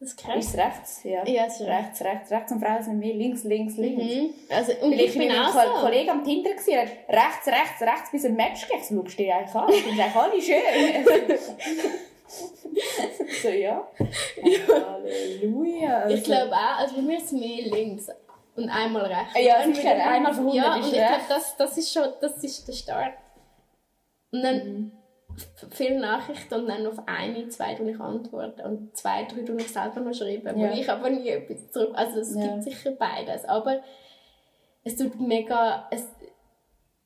[0.00, 0.36] Das ist krass.
[0.36, 1.00] Ist rechts?
[1.02, 1.26] Ja.
[1.26, 2.52] Ja, ist rechts, rechts, rechts.
[2.52, 4.04] Und Frauen sind mehr links, links, links.
[4.04, 4.34] Mhm.
[4.48, 5.80] Also, und Weil ich, bin auch so.
[5.80, 8.84] Kollegen am Tinder gewesen, hat rechts, rechts, rechts bis ein Match gegeben.
[8.84, 9.68] So, schaust du dich eigentlich an?
[9.72, 11.38] Ich finde eigentlich alle schön.
[13.42, 13.86] so, ja.
[14.68, 15.98] Halleluja.
[16.02, 18.08] Also, Ich glaube auch, also bei mir ist es mehr links
[18.56, 19.34] und einmal rechts.
[19.40, 22.04] Ja, Und sicher, wieder- einmal von 100 ja, und ich glaube, das, das ist schon,
[22.20, 23.14] das ist der Start.
[24.32, 24.92] Und dann Mhm.
[25.70, 29.68] viele Nachrichten und dann auf eine, zwei tue ich antworten und zwei, drei tue ich
[29.72, 30.68] selber noch schreiben, Ja.
[30.70, 32.42] wo ich aber nie etwas zurück, also es Ja.
[32.48, 33.80] gibt sicher beides, aber
[34.84, 36.02] es tut mega, es,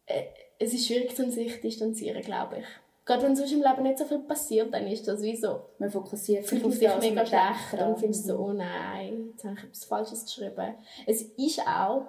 [0.07, 0.23] äh,
[0.59, 2.65] es ist schwierig, sich zu distanzieren, glaube ich.
[3.05, 5.91] Gerade wenn sonst im Leben nicht so viel passiert, dann ist das wie so, Man
[5.91, 9.65] fokussiert sich auf sich das, mega schlecht und findest so, oh nein, jetzt habe ich
[9.65, 10.75] etwas Falsches geschrieben.
[11.07, 12.03] Es ist auch,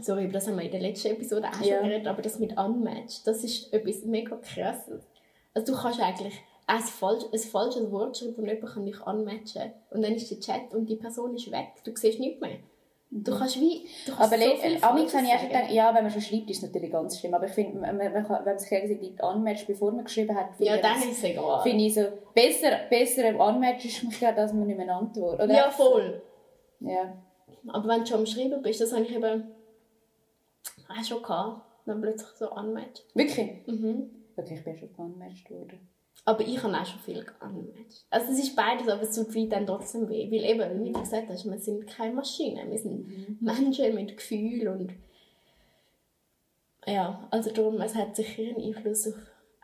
[0.00, 1.78] sorry, über das haben wir in der letzten Episode auch Ja.
[1.78, 5.06] schon geredet, aber das mit Unmatch, das ist etwas mega krasses.
[5.54, 6.34] Also du kannst eigentlich
[6.66, 9.72] ein, falsch, ein falsches Wort schreiben und jemand kann dich unmatchen.
[9.90, 11.68] Und dann ist der Chat und die Person ist weg.
[11.82, 12.58] Du siehst nichts mehr.
[13.10, 16.02] Du kannst wie, du kannst Aber so viel Amix habe ich auch gedacht, ja, wenn
[16.02, 17.32] man schon schreibt, ist es natürlich ganz schlimm.
[17.32, 20.36] Aber ich finde, man, man, man kann- wenn man sich gegenseitig unmatcht, bevor man geschrieben
[20.36, 21.62] hat, finde Ja, ich, dann ist egal.
[21.62, 22.02] finde ich so,
[22.34, 25.40] besser, besser Unmatch ist mich gerade, als man nicht mehr antwortet.
[25.44, 26.20] Oder Ja, voll.
[26.80, 27.16] Ja.
[27.68, 29.44] Aber wenn du schon am Schreiben bist, das habe ich eben
[30.88, 31.62] auch schon gehabt.
[31.86, 33.00] Dann plötzlich so unmatch.
[33.14, 33.66] Wirklich?
[33.66, 34.10] Mhm.
[34.36, 35.88] Okay, ich bin schon unmatched worden.
[36.24, 38.04] Aber ich habe auch schon viel unmatched.
[38.10, 40.30] Also es ist beides, aber es tut wie dann trotzdem weh.
[40.30, 42.70] Weil eben, wie du gesagt hast, wir sind keine Maschinen.
[42.70, 44.92] Wir sind Menschen mit Gefühl und
[46.86, 49.14] ja, also darum, es hat sicher einen Einfluss auf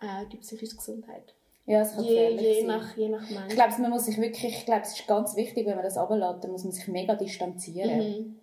[0.00, 1.34] äh, die psychische Gesundheit.
[1.66, 2.66] Ja, es kann Je, je, sein.
[2.66, 3.54] nach, je nach Ich Mensch.
[3.54, 6.44] glaube, man muss sich wirklich, ich glaube, es ist ganz wichtig, wenn man das runterlässt,
[6.44, 7.98] dann muss man sich mega distanzieren.
[7.98, 8.36] Mhm.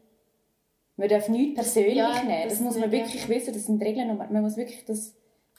[0.98, 2.44] Man darf nichts persönlich Ja, nehmen.
[2.44, 5.14] Das, das muss man wirklich wissen, das sind Regeln und man muss wirklich das,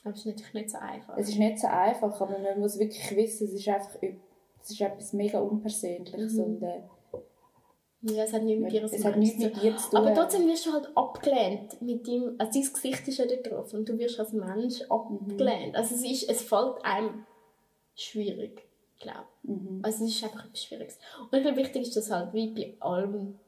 [0.05, 1.17] Aber es ist natürlich nicht so einfach.
[1.17, 3.97] es ist nicht so einfach, aber man muss wirklich wissen, es ist einfach,
[4.61, 6.41] es ist etwas mega Unpersönliches Mhm.
[6.45, 6.81] und äh,
[8.03, 9.99] Ja, es hat nichts mit dir es hat nichts mit dir zu tun.
[10.01, 13.73] Aber trotzdem wirst du halt abgelehnt mit dem, also dein Gesicht ist ja da drauf
[13.75, 15.77] und du wirst als Mensch abgelehnt.
[15.77, 17.25] Also es ist, es fällt einem
[17.95, 18.67] schwierig,
[18.99, 19.51] glaube ich.
[19.85, 20.99] Also es ist einfach etwas Schwieriges.
[21.21, 23.39] Und ich glaube, wichtig ist, dass halt wie bei allem,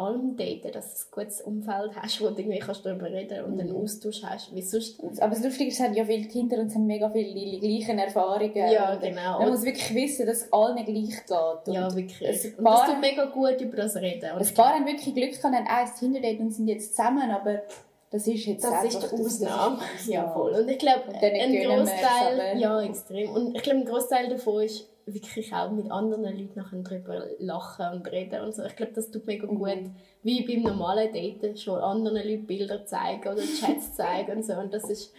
[0.00, 3.60] allem Daten, dass du ein gutes Umfeld hast, wo du irgendwie kannst darüber reden und
[3.60, 5.00] einen Austausch hast, wie sonst.
[5.20, 7.60] Aber das Lustige ist, es haben ja viele Kinder und es haben mega viele die
[7.60, 8.54] gleichen Erfahrungen.
[8.54, 9.38] Ja, genau.
[9.40, 11.74] Man muss wirklich wissen, dass es allen gleich geht.
[11.74, 12.54] Ja, wirklich.
[12.58, 14.32] Und das tut mega gut über das reden.
[14.32, 17.62] Und ein paar haben wirklich Glück gehabt, haben ein Tinder-Date und sind jetzt zusammen, aber
[18.10, 18.84] das ist jetzt Das einfach...
[18.86, 19.78] ist die das- das ist Ausnahme.
[20.08, 20.52] Ja, voll.
[20.52, 23.30] Und ich glaube, ein es, Großteil, ja, extrem.
[23.30, 27.86] Und ich glaube, ein Großteil davon ist wirklich auch mit anderen Leuten nachher drüber lachen
[27.92, 28.64] und reden und so.
[28.64, 29.58] Ich glaube, das tut mega Mhm.
[29.58, 29.90] gut,
[30.22, 34.54] wie beim normalen Daten schon anderen Leuten Bilder zeigen oder Chats zeigen und so.
[34.54, 35.12] Und das ist,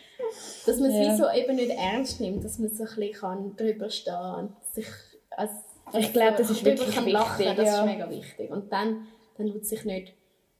[0.65, 1.13] dass man es Ja.
[1.13, 4.53] wie so eben nicht ernst nimmt, dass man so ein bisschen kann drüber stehen und
[4.71, 4.87] sich
[5.31, 5.51] als
[5.97, 7.79] Ich glaube, das ist wirklich kann lachen, wichtig, das ja.
[7.79, 8.51] ist mega wichtig.
[8.51, 9.07] Und dann,
[9.37, 10.13] dann tut sich nicht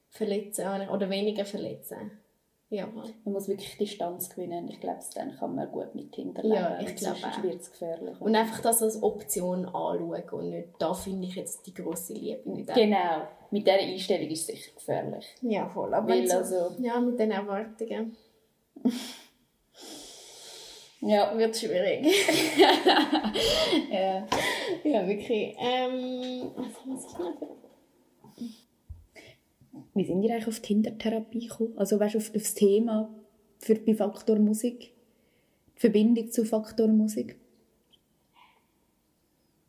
[0.10, 2.12] verletzen oder weniger verletzen.
[2.74, 2.88] Ja.
[2.88, 4.70] Man muss wirklich Distanz gewinnen.
[4.70, 7.44] Ich glaube, dann kann man gut mit Tinder Ja, ich glaube auch.
[7.44, 8.20] wird es gefährlich.
[8.22, 12.50] Und einfach das als Option anschauen und nicht, da finde ich jetzt die grosse Liebe
[12.50, 12.74] mit.
[12.74, 13.28] Genau.
[13.52, 15.26] Mit dieser Einstellung ist es sicher gefährlich.
[15.42, 15.94] Ja, voll.
[15.94, 18.16] Aber Weil also- ja, mit den Erwartungen
[21.02, 21.38] Ja.
[21.38, 22.06] wird schwierig.
[23.92, 24.26] ja.
[24.84, 25.56] ja, wirklich.
[25.60, 27.34] Ähm, was muss ich noch?
[29.94, 31.74] Wie sind ihr eigentlich auf Tinder-Therapie gekommen?
[31.78, 33.10] Also weißt du, auf, auf das Thema
[33.60, 34.94] für bei Faktor Musik?
[35.76, 37.38] Die Verbindung zu Faktor Musik?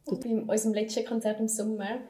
[0.07, 2.01] Bei unserem letzten Konzert im Sommer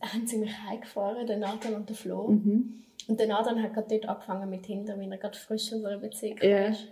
[0.00, 2.28] haben sie mich heimgefahren, der Nathan und der Flo.
[2.28, 2.82] Mhm.
[3.08, 5.98] Und der Nathan hat gerade dort angefangen mit Tinder, weil er gerade frisch aus einer
[5.98, 6.88] Beziehung ist.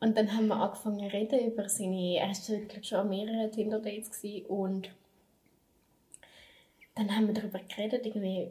[0.00, 3.52] Und dann haben wir angefangen zu reden über seine, er war glaube schon an mehreren
[3.52, 4.90] Tinder-Dates und
[6.94, 8.50] dann haben wir darüber geredet, irgendwie,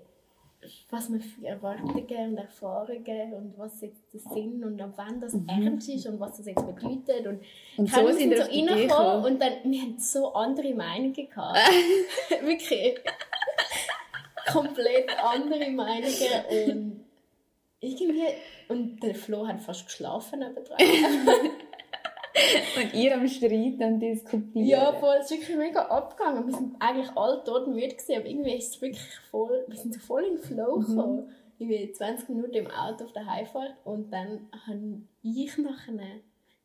[0.89, 5.35] was wir für Erwartungen und Erfahrungen und was jetzt das sind und ab wann das
[5.47, 7.25] ernst ist und was das jetzt bedeutet.
[7.27, 7.77] Und, Mhm.
[7.77, 9.25] Und keine so sind reingekommen gekommen.
[9.25, 11.57] und dann, wir haben so andere Meinungen gehabt.
[12.41, 12.99] Wirklich.
[14.51, 17.05] Komplett andere Meinungen und
[17.79, 18.23] irgendwie,
[18.67, 20.77] und der Flo hat fast geschlafen nebendran.
[22.77, 24.65] Und ihr am Streiten und diskutieren?
[24.65, 26.47] Ja, voll, es ist wirklich mega abgegangen.
[26.47, 29.93] Wir sind eigentlich alle tot müde gewesen, aber irgendwie ist es wirklich voll, wir sind
[29.93, 31.29] so voll in den Flow gekommen.
[31.57, 35.93] Irgendwie 20 Minuten im Auto auf der Heimfahrt und dann habe ich nachher,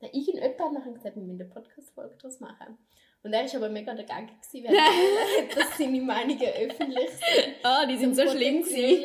[0.01, 2.79] Dann irgendjemand hat nachher gesagt, wir müssen eine Podcast-Folge daraus machen.
[3.22, 4.74] Und er war aber mega dagegen, gewesen,
[5.55, 7.55] dass seine Meinungen öffentlich sind.
[7.62, 9.05] Ah, die sind so schlimm gewesen.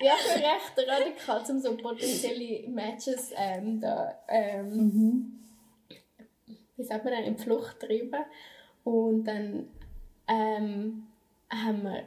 [0.00, 5.32] Ja, für recht radikal, um so potenzielle Matches ähm, da, ähm, Mhm.
[6.76, 8.24] Wie sagt man dann, in die Flucht treiben.
[8.84, 9.68] Und dann
[10.28, 11.06] ähm,
[11.50, 12.02] haben wir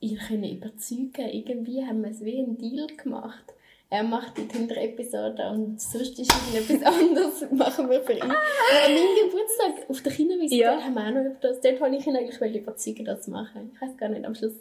[0.00, 1.28] ihn können überzeugen.
[1.30, 3.44] Irgendwie haben wir es wie einen Deal gemacht.
[3.88, 8.22] Er macht die Tinder-Episode und sonst ist irgendetwas anderes machen wir für ihn.
[8.22, 10.80] An meinem Geburtstag auf der Kinderwiese Ja.
[10.82, 11.60] haben wir auch noch über das.
[11.60, 13.70] Dort wollte ich ihn eigentlich überzeugen, das zu machen.
[13.72, 14.54] Ich weiß gar nicht am Schluss,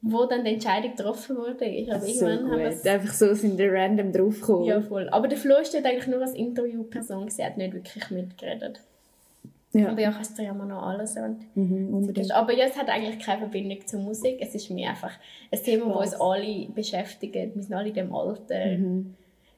[0.00, 1.64] wo dann die Entscheidung getroffen wurde.
[1.64, 2.92] Ich So irgendwann haben wir.
[2.92, 4.64] Einfach so sind wir random draufgekommen.
[4.66, 5.08] ja, voll.
[5.10, 8.80] Aber der Flo ist dort eigentlich nur als Interviewperson, er hat nicht wirklich mitgeredet.
[9.72, 9.88] ja.
[9.90, 11.44] Aber ja, kannst du ja mal noch alles sagen.
[11.54, 12.30] Mhm, unbedingt.
[12.32, 14.38] Aber ja, es hat eigentlich keine Verbindung zur Musik.
[14.40, 15.12] Es ist mir einfach
[15.50, 17.34] ein Thema, das uns alle beschäftigt.
[17.34, 18.66] Wir sind alle in dem Alter.
[18.66, 19.14] Mhm.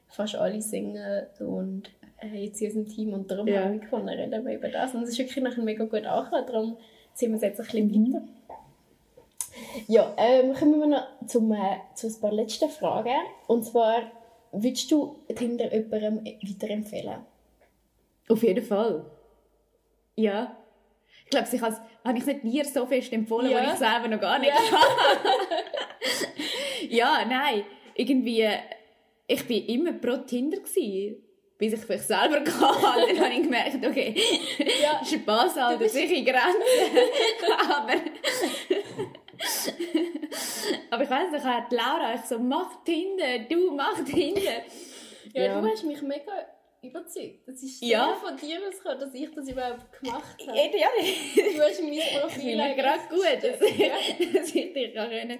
[0.09, 1.83] Fast alle singen und
[2.19, 3.13] äh, jetzt in unserem Team.
[3.13, 3.63] Und darum Ja.
[3.63, 4.93] haben wir gefunden, reden wir über das.
[4.93, 6.45] Und es ist wirklich nachher mega gut angekommen.
[6.47, 6.77] Darum
[7.13, 8.13] ziehen wir es jetzt ein bisschen Mhm.
[8.13, 8.23] weiter.
[9.87, 13.13] Ja, ähm, kommen wir noch zum, äh, zu ein paar letzten Fragen.
[13.47, 14.03] Und zwar,
[14.51, 17.25] würdest du Tinder jemandem weiterempfehlen?
[18.29, 19.05] Auf jeden Fall.
[20.15, 20.55] Ja.
[21.25, 23.57] Ich glaube, ich habe ich nicht dir so fest empfohlen, Ja.
[23.57, 24.51] weil ich selber noch gar nicht
[26.89, 27.63] Ja, nein.
[27.95, 28.47] Irgendwie,
[29.27, 31.23] ich bin immer pro Tinder gewesen,
[31.57, 32.75] bis ich vielleicht selber kann.
[32.81, 34.15] Dann habe ich gemerkt, okay,
[34.81, 35.01] Ja.
[35.05, 36.61] Spaß halt, bist- sicher Grenzen.
[37.69, 37.93] aber,
[40.89, 44.41] aber ich weiss nicht, hat Laura ich so, mach Tinder, du mach Tinder.
[45.33, 45.61] Ja, Ja.
[45.61, 46.31] du hast mich mega
[46.81, 47.47] überzeugt.
[47.47, 48.15] Das ist Ja.
[48.15, 50.57] von dir ausgekommen, dass ich das überhaupt gemacht habe.
[50.57, 50.67] Ja,
[51.55, 53.87] Du hast mein Profil finde eigentlich- gerade gut, dass, Ja.
[54.33, 55.39] dass ich dich kann können.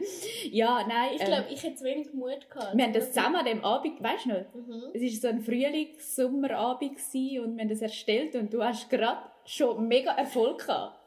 [0.52, 1.10] Ja, nein.
[1.16, 2.78] Ich ähm, glaube, ich hätte zu wenig Mut gehabt.
[2.78, 4.54] wir haben das zusammen an dem Abend, weißt du noch?
[4.54, 4.91] Mhm.
[4.93, 9.88] Es war so ein Frühlings-Sommerabend und wir haben das erstellt und du hast gerade schon
[9.88, 10.99] mega Erfolg gehabt.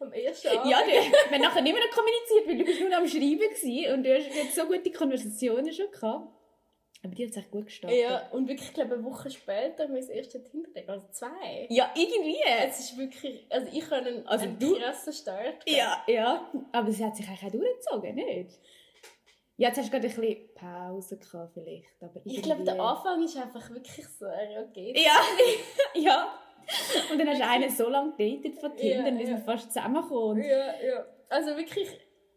[0.00, 0.70] Am ersten Abend.
[0.70, 1.02] Ja, du, wir
[1.32, 4.34] haben nachher nicht mehr kommuniziert, weil du bist nur am Schreiben gewesen und du hast
[4.34, 6.28] jetzt so gute Konversationen schon gehabt.
[7.04, 7.98] Aber die hat es echt gut gestartet.
[7.98, 11.66] Ja, und wirklich, ich glaube, eine Woche später mein erstes Tinder-Date, also zwei.
[11.68, 12.38] Ja, irgendwie.
[12.66, 15.64] Es ist wirklich, also ich habe einen, Also einen du- krassen Start.
[15.64, 15.68] gehabt.
[15.68, 16.50] Ja, ja.
[16.72, 18.50] Aber sie hat sich eigentlich auch durchgezogen, nicht?
[19.58, 22.88] Ja, jetzt hast du gerade ein bisschen Pause gehabt vielleicht, aber Ich glaube, der irgendwie-
[22.88, 24.26] Anfang ist einfach wirklich so,
[24.74, 24.98] geht.
[24.98, 25.20] Ja,
[25.94, 26.38] ja.
[27.10, 29.36] Und dann hast du einen so lange gedatet von Tinder, Ja, dann sind ja.
[29.36, 30.42] wir fast zusammengekommen.
[30.42, 31.06] Ja, ja.
[31.28, 31.88] Also wirklich,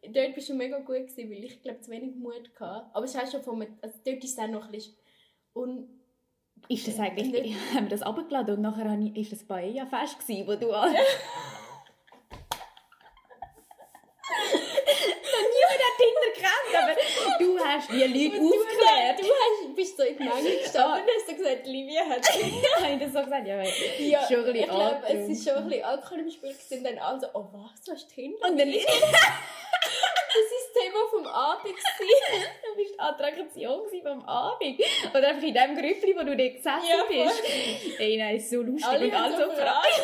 [0.04, 2.90] dort bist du mega gut gewesen, weil ich glaube, zu wenig Mut hatte.
[2.94, 4.96] Aber es auch schon von, also dort ist es auch noch ein bisschen
[5.54, 5.88] un
[6.68, 10.56] Ist das eigentlich, haben wir das abgeladen und nachher ich, ist das Paella-Fest gewesen, wo
[10.56, 10.94] du an...
[10.94, 11.00] Noch
[15.56, 16.94] niemand hat Tinder gekannt, aber
[17.40, 19.20] du hast die Leute Und du, aufgeklärt.
[19.20, 22.20] du hast, bist so in die Menge gestanden und hast so gesagt, Livia hat
[23.02, 23.48] das so gesagt?
[23.48, 26.32] Ja, weil ja, schon ein bisschen ich glaube, es ist schon ein bisschen Alkohol im
[26.32, 26.78] Spiel gewesen.
[26.78, 28.48] Und dann alle so, oh was, du hast Tinder?
[28.48, 28.86] Und dann das ist
[30.74, 32.46] das Thema vom Abend gewesen.
[32.64, 34.80] Du bist die Attraktion vom Abend.
[35.14, 37.44] Oder einfach in dem Grüppli, wo du dort gesessen Ja, bist.
[38.00, 38.86] Ey, nein, ist so lustig.
[38.88, 40.04] Alle und alle so so fragen.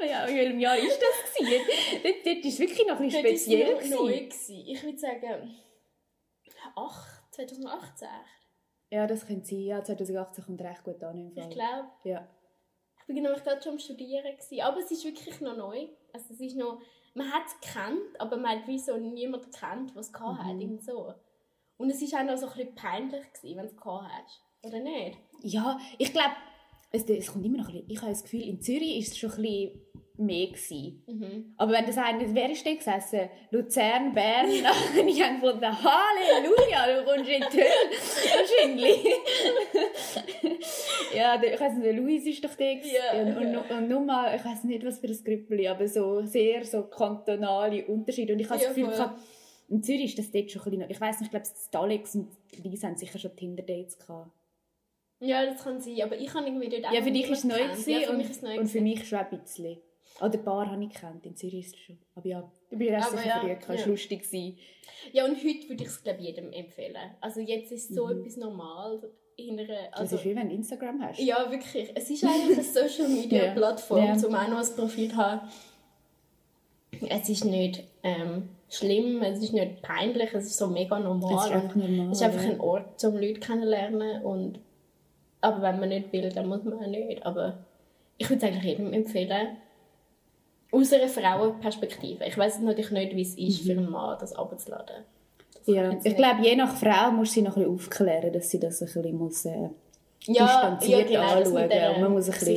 [0.00, 1.62] Ja, in welchem Jahr ist das gewesen?
[2.02, 4.64] Dort, dort ist es wirklich noch ein bisschen Dort speziell noch neu gewesen.
[4.66, 5.54] Ich würde sagen,
[6.74, 8.08] 8, 2018.
[8.90, 9.60] Ja, das könnte sein.
[9.60, 11.48] Ja, 2018 kommt recht gut an im Fall.
[11.48, 12.28] Ich glaube, Ja.
[13.00, 14.60] ich bin nämlich gerade schon am Studieren gewesen.
[14.62, 15.88] Aber es ist wirklich noch neu.
[16.12, 16.80] Also es ist noch,
[17.14, 20.58] man hat es gekannt, aber man hat wie so niemand gekannt, was es gehabt hat.
[20.60, 21.12] Irgend so.
[21.76, 24.42] Und es war auch noch so ein bisschen peinlich, gewesen, wenn du es gehabt hast.
[24.62, 25.18] Oder nicht?
[25.42, 26.34] Ja, ich glaube,
[26.90, 29.18] es, es kommt immer noch ein bisschen, ich habe das Gefühl, in Zürich ist es
[29.18, 29.80] schon ein bisschen
[30.18, 31.02] mehr gewesen.
[31.06, 31.54] Mhm.
[31.56, 33.30] Aber wenn das eine, wer ist da gesessen?
[33.50, 34.46] Luzern, Bern,
[35.00, 39.06] und ich habe gefunden, Halleluja, du kommst in die Hölle, wahrscheinlich.
[41.14, 42.72] ja, der, ich weiss nicht, der Luis ist doch der.
[42.74, 43.60] Ja, und, und, ja.
[43.60, 46.84] und, und nur mal, ich weiss nicht, was für ein Grüppli, aber so sehr so
[46.84, 48.32] kantonale Unterschiede.
[48.32, 49.10] Und ich habe Ja, das Gefühl, voll.
[49.68, 52.28] in Zürich ist das dort schon ein bisschen, ich weiss nicht, ich glaube, Alex und
[52.64, 54.30] Lisa haben sicher schon Tinder-Dates gehabt.
[55.20, 56.00] Ja, das kann sein.
[56.02, 57.90] Aber ich habe irgendwie dort auch Ja, für dich ist es neu gewesen.
[57.90, 59.78] Ja, für und, und für mich schon ein bisschen.
[60.20, 61.98] Oder ein paar habe ich gekannt, in Zürich schon.
[62.14, 63.86] Aber ja, du bist erst sicher ja, gehabt, es ja.
[63.86, 64.22] lustig.
[64.24, 64.58] gewesen.
[65.12, 66.96] Ja, und heute würde ich es, glaube jedem empfehlen.
[67.20, 69.00] Also jetzt ist so etwas normal.
[69.36, 71.20] In einer, Das also, ist wie wenn du Instagram hast.
[71.20, 71.92] ja, wirklich.
[71.94, 73.72] Es ist eigentlich eine Social Media Ja.
[73.72, 75.48] Um auch noch ein Profil zu haben.
[77.08, 81.34] Es ist nicht ähm, schlimm, es ist nicht peinlich, es ist so mega normal.
[81.36, 82.50] Es ist einfach normal, Es ist einfach ja.
[82.50, 84.22] ein Ort, um Leute kennenzulernen.
[84.24, 84.58] Und,
[85.40, 87.24] aber wenn man nicht will, dann muss man auch nicht.
[87.24, 87.64] Aber
[88.16, 89.56] ich würde es eigentlich jedem empfehlen.
[90.70, 92.24] Aus einer Frauenperspektive.
[92.26, 93.66] Ich weiß natürlich nicht, wie es ist, Mhm.
[93.66, 95.04] für einen Mann das abzuladen.
[95.54, 98.60] Das Ja, ich glaube, je nach Frau muss sie noch ein bisschen aufklären, dass sie
[98.60, 99.68] das ein bisschen muss, äh,
[100.26, 102.56] ja, distanziert ja, genau, anschauen der und man muss ein bisschen,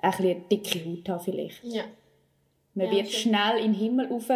[0.00, 1.62] ein bisschen eine dicke Haut haben vielleicht.
[1.64, 1.82] Ja.
[2.74, 3.20] Man Ja, wird schon.
[3.32, 4.28] schnell in den Himmel rauf,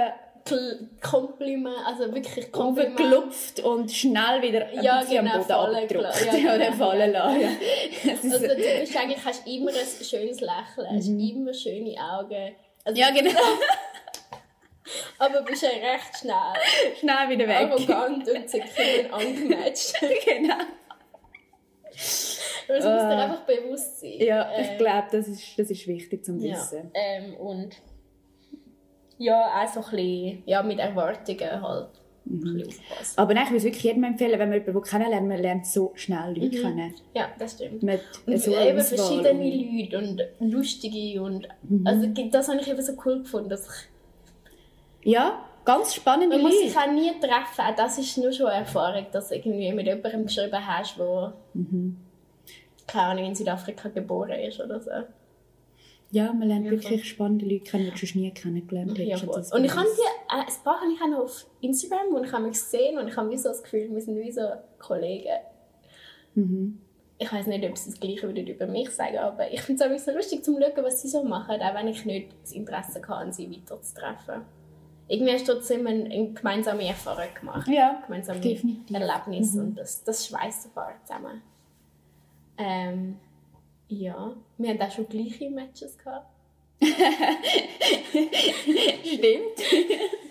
[0.47, 2.99] Kl- Kompliment, also wirklich Kompliment.
[2.99, 6.29] raufgelupft und schnell wieder ein Ja, bisschen genau, am Boden gelassen.
[6.33, 6.77] Ja, Ja, oder genau.
[6.87, 7.41] fallen lassen.
[7.41, 8.13] Ja.
[8.13, 12.53] Also du bist eigentlich, hast immer ein schönes Lächeln, hast immer schöne Augen.
[12.89, 13.31] Also, ja, genau.
[15.19, 16.35] Aber bist ja recht schnell.
[16.99, 17.71] Schnell wieder weg.
[17.71, 19.95] Arrogant und zickeln angematcht.
[20.25, 20.55] genau.
[21.93, 23.25] Das muss dir Ah.
[23.25, 24.15] einfach bewusst sein.
[24.19, 26.91] Ja, ich Ähm, glaube, das ist, das ist wichtig zum Ja, Wissen.
[26.95, 27.77] ähm, und
[29.19, 31.91] ja, auch so ein bisschen, ja, mit Erwartungen halt
[32.31, 32.65] Mhm.
[33.17, 35.93] Aber nein, ich würde es wirklich jedem empfehlen, wenn man jemanden kennenlernt, man lernt so
[35.95, 36.63] schnell Leute Mhm.
[36.63, 36.95] kennen.
[37.15, 37.83] Ja, das stimmt.
[37.83, 39.99] Mit Und so eben verschiedene Leute
[40.41, 41.87] und lustige und Mhm.
[41.87, 46.59] also das habe ich eben so cool gefunden, dass ich, Ja, ganz spannende man muss
[46.59, 49.87] sich auch nie treffen, auch das ist nur schon eine Erfahrung, dass du irgendwie mit
[49.87, 51.97] jemandem geschrieben hast, der Mhm.
[52.87, 54.91] keine Ahnung, in Südafrika geboren ist oder so.
[56.11, 59.25] Ja, man lernt Ja, wirklich spannende Leute kennen, die du schon nie kennengelernt Ja, hättest.
[59.25, 59.35] voll.
[59.35, 62.23] Das Und ich habe die, äh, ein paar habe ich auch noch auf Instagram, wo
[62.23, 64.41] ich habe mich gesehen und ich habe wie so das Gefühl, wir sind wie so
[64.79, 65.29] Kollegen.
[66.35, 66.81] Mhm.
[67.19, 69.91] Ich weiß nicht, ob sie das Gleiche würden über mich sagen, aber ich finde es
[69.91, 73.03] auch so lustig zum schauen, was sie so machen, auch wenn ich nicht das Interesse
[73.07, 74.43] hatte, sie weiterzutreffen.
[75.09, 77.67] Irgendwie hast du trotzdem eine, eine gemeinsame Erfahrung gemacht.
[77.69, 78.95] Ja, gemeinsame definitiv.
[78.97, 81.43] Erlebnis und das, das schweißt sofort zusammen.
[82.57, 83.17] Ähm,
[83.89, 86.27] ja, wir haben auch schon gleiche Matches gehabt.
[89.05, 89.59] Stimmt.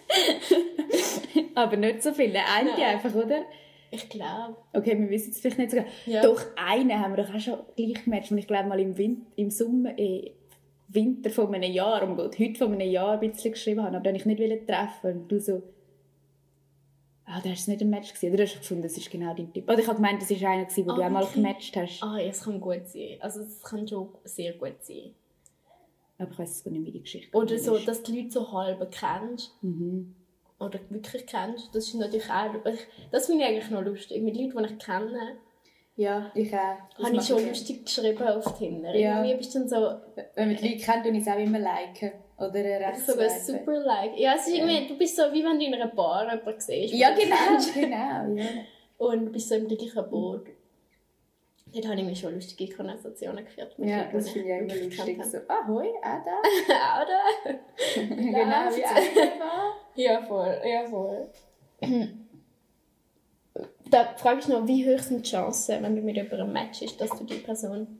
[1.55, 2.39] Aber nicht so viele.
[2.45, 2.81] Eine Nein.
[2.81, 3.43] einfach, oder?
[3.91, 4.57] Ich glaube.
[4.73, 5.85] Okay, wir wissen es vielleicht nicht sogar.
[6.05, 6.21] Ja.
[6.21, 9.25] Doch, einen haben wir doch auch schon gleich gematcht, und ich glaube mal im, Win
[9.35, 10.31] im Sommer, äh,
[10.89, 14.03] Winter von einem Jahr, um Gott, heute von einem Jahr ein bisschen geschrieben habe, aber
[14.03, 15.21] den ich nicht treffen.
[15.21, 15.63] Und du so,
[17.27, 19.33] ah, da hast du nicht ein Match gesehen, oder hast du gefunden, das ist genau
[19.35, 19.69] dein Typ?
[19.69, 21.33] Oder ich habe gemeint, das war einer, gewesen, wo du Ah, auch mal okay.
[21.35, 22.01] gematcht hast.
[22.03, 23.17] Ah, ja, es kann gut sein.
[23.19, 25.13] Also es kann schon sehr gut sein.
[26.19, 27.87] Aber ich weiss es gar nicht, wie die Geschichte Oder so, ist.
[27.87, 29.53] dass die Leute so halb kennst.
[29.61, 30.15] Mhm.
[30.59, 31.75] Oder wirklich kennst.
[31.75, 32.53] Das ist natürlich auch...
[32.65, 34.23] ich- Das finde ich eigentlich noch lustig.
[34.23, 35.37] Mit Leuten, die ich kenne,
[35.95, 36.77] Ja, ich auch.
[36.97, 38.95] Das habe ich schon lustig geschrieben auf Tinder.
[38.95, 39.17] Ja.
[39.23, 39.75] Irgendwie bist du dann so...
[40.33, 42.11] Wenn man die Leute kennt, tue ich es auch immer liken.
[42.37, 44.17] Oder rechts Sogar super like.
[44.17, 44.87] Ja, es ist irgendwie...
[44.87, 46.93] Du bist so, wie wenn du in einer Bar jemanden siehst.
[46.93, 47.35] Ja, genau,
[47.73, 48.49] genau, ja.
[48.97, 50.47] Und bist so im gleichen Boot.
[51.73, 53.77] Dort habe ich mir schon lustige Konversationen geführt.
[53.77, 55.25] mit Ja, Leuten, das finde ich immer lustig.
[55.25, 56.41] So, ahoi, auch da.
[56.73, 57.03] habe.
[57.03, 57.59] Oder?
[57.95, 59.75] genau, wie auch war.
[59.95, 61.27] Ja, voll, ja, voll.
[63.89, 67.09] Da frage ich noch, wie hoch sind die Chancen, wenn du mit jemandem matchst, dass
[67.09, 67.99] du die Person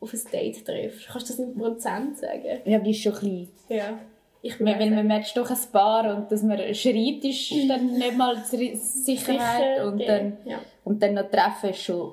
[0.00, 1.08] auf ein Date triffst?
[1.08, 2.60] Kannst du das in Prozent sagen?
[2.64, 3.48] Ja, die ist schon klein.
[3.68, 3.98] Ja.
[4.40, 8.16] Ich Weil, weil man matcht doch ein Paar und dass man schreibt, ist dann nicht
[8.16, 9.84] mal Sicherheit.
[9.84, 10.06] und, ja.
[10.06, 12.12] dann, Ja, und dann noch treffen ist schon,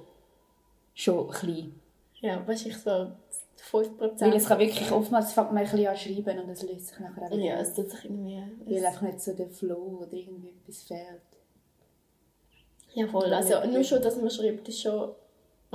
[0.95, 1.79] schon klein.
[2.21, 3.11] ja du, ich so
[3.71, 4.21] 5%.
[4.21, 6.99] Weil es kann wirklich, oftmals fängt man ein bisschen an schreiben und es löst sich
[6.99, 8.41] nachher auch wieder Ja, es tut sich irgendwie...
[8.65, 11.21] Weil einfach nicht so der Flow oder irgendwie etwas fehlt.
[12.95, 13.31] Ja, voll.
[13.33, 15.11] Also nur schon, dass man schreibt, ist schon...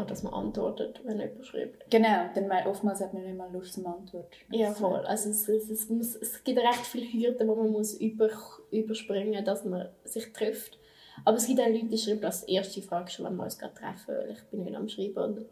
[0.00, 1.90] Oder dass man antwortet, wenn jemand schreibt.
[1.90, 4.34] Genau, dann mal, oftmals hat man nicht mal Lust zum Antworten.
[4.50, 5.00] Ja, voll.
[5.06, 8.28] Also es, es, es, muss, es gibt recht viele Hürden, die man muss über,
[8.70, 10.78] überspringen dass man sich trifft.
[11.24, 13.74] Aber es gibt auch Leute, die schreiben als erste Frage schon, wenn wir uns gerade
[13.74, 15.22] treffen, weil ich bin nicht am Schreiben.
[15.22, 15.46] Und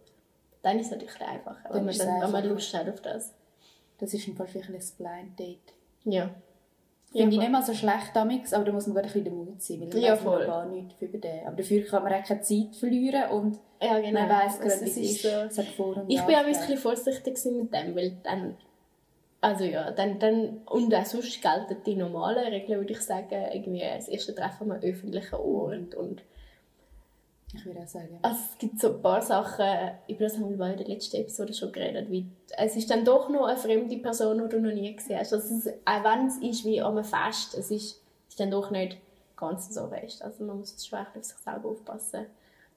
[0.63, 2.49] dann ist es natürlich einfacher, wenn man, dann, wenn man.
[2.49, 3.35] Lust hat auf das.
[3.99, 5.75] Das ist im Fall vielleicht ein Blind Date.
[6.05, 6.31] Ja.
[7.11, 7.43] Finde ich voll.
[7.45, 9.81] nicht mal so schlecht damals, aber da muss man gerade ein bisschen den Mut sein,
[9.81, 10.45] weil Ja, voll.
[10.47, 11.47] gar nichts über den.
[11.47, 14.21] Aber dafür kann man auch keine Zeit verlieren und Ja, genau.
[14.21, 15.23] man weiss gerade, Also, wie es ist.
[15.23, 18.57] so- Es und Ich bin auch ein bisschen vorsichtig mit dem, weil dann,
[19.41, 23.81] also ja, dann, dann, und auch sonst gelten die normalen Regeln, würde ich sagen, irgendwie
[23.81, 26.23] das erste Treffen am öffentlichen Ort und
[27.55, 28.19] Ich würde auch sagen.
[28.23, 29.65] also es gibt so ein paar Sachen,
[30.07, 32.27] über das haben wir bei der letzten Episode schon geredet, wie,
[32.59, 35.33] es ist dann doch noch eine fremde Person, die du noch nie gesehen hast.
[35.33, 38.71] Also es auch wenn es ist wie an einem Fest, es ist, ist dann doch
[38.71, 38.99] nicht
[39.37, 40.23] ganz so fest.
[40.23, 42.21] Also man muss schon auf sich selber aufpassen.
[42.21, 42.27] Ein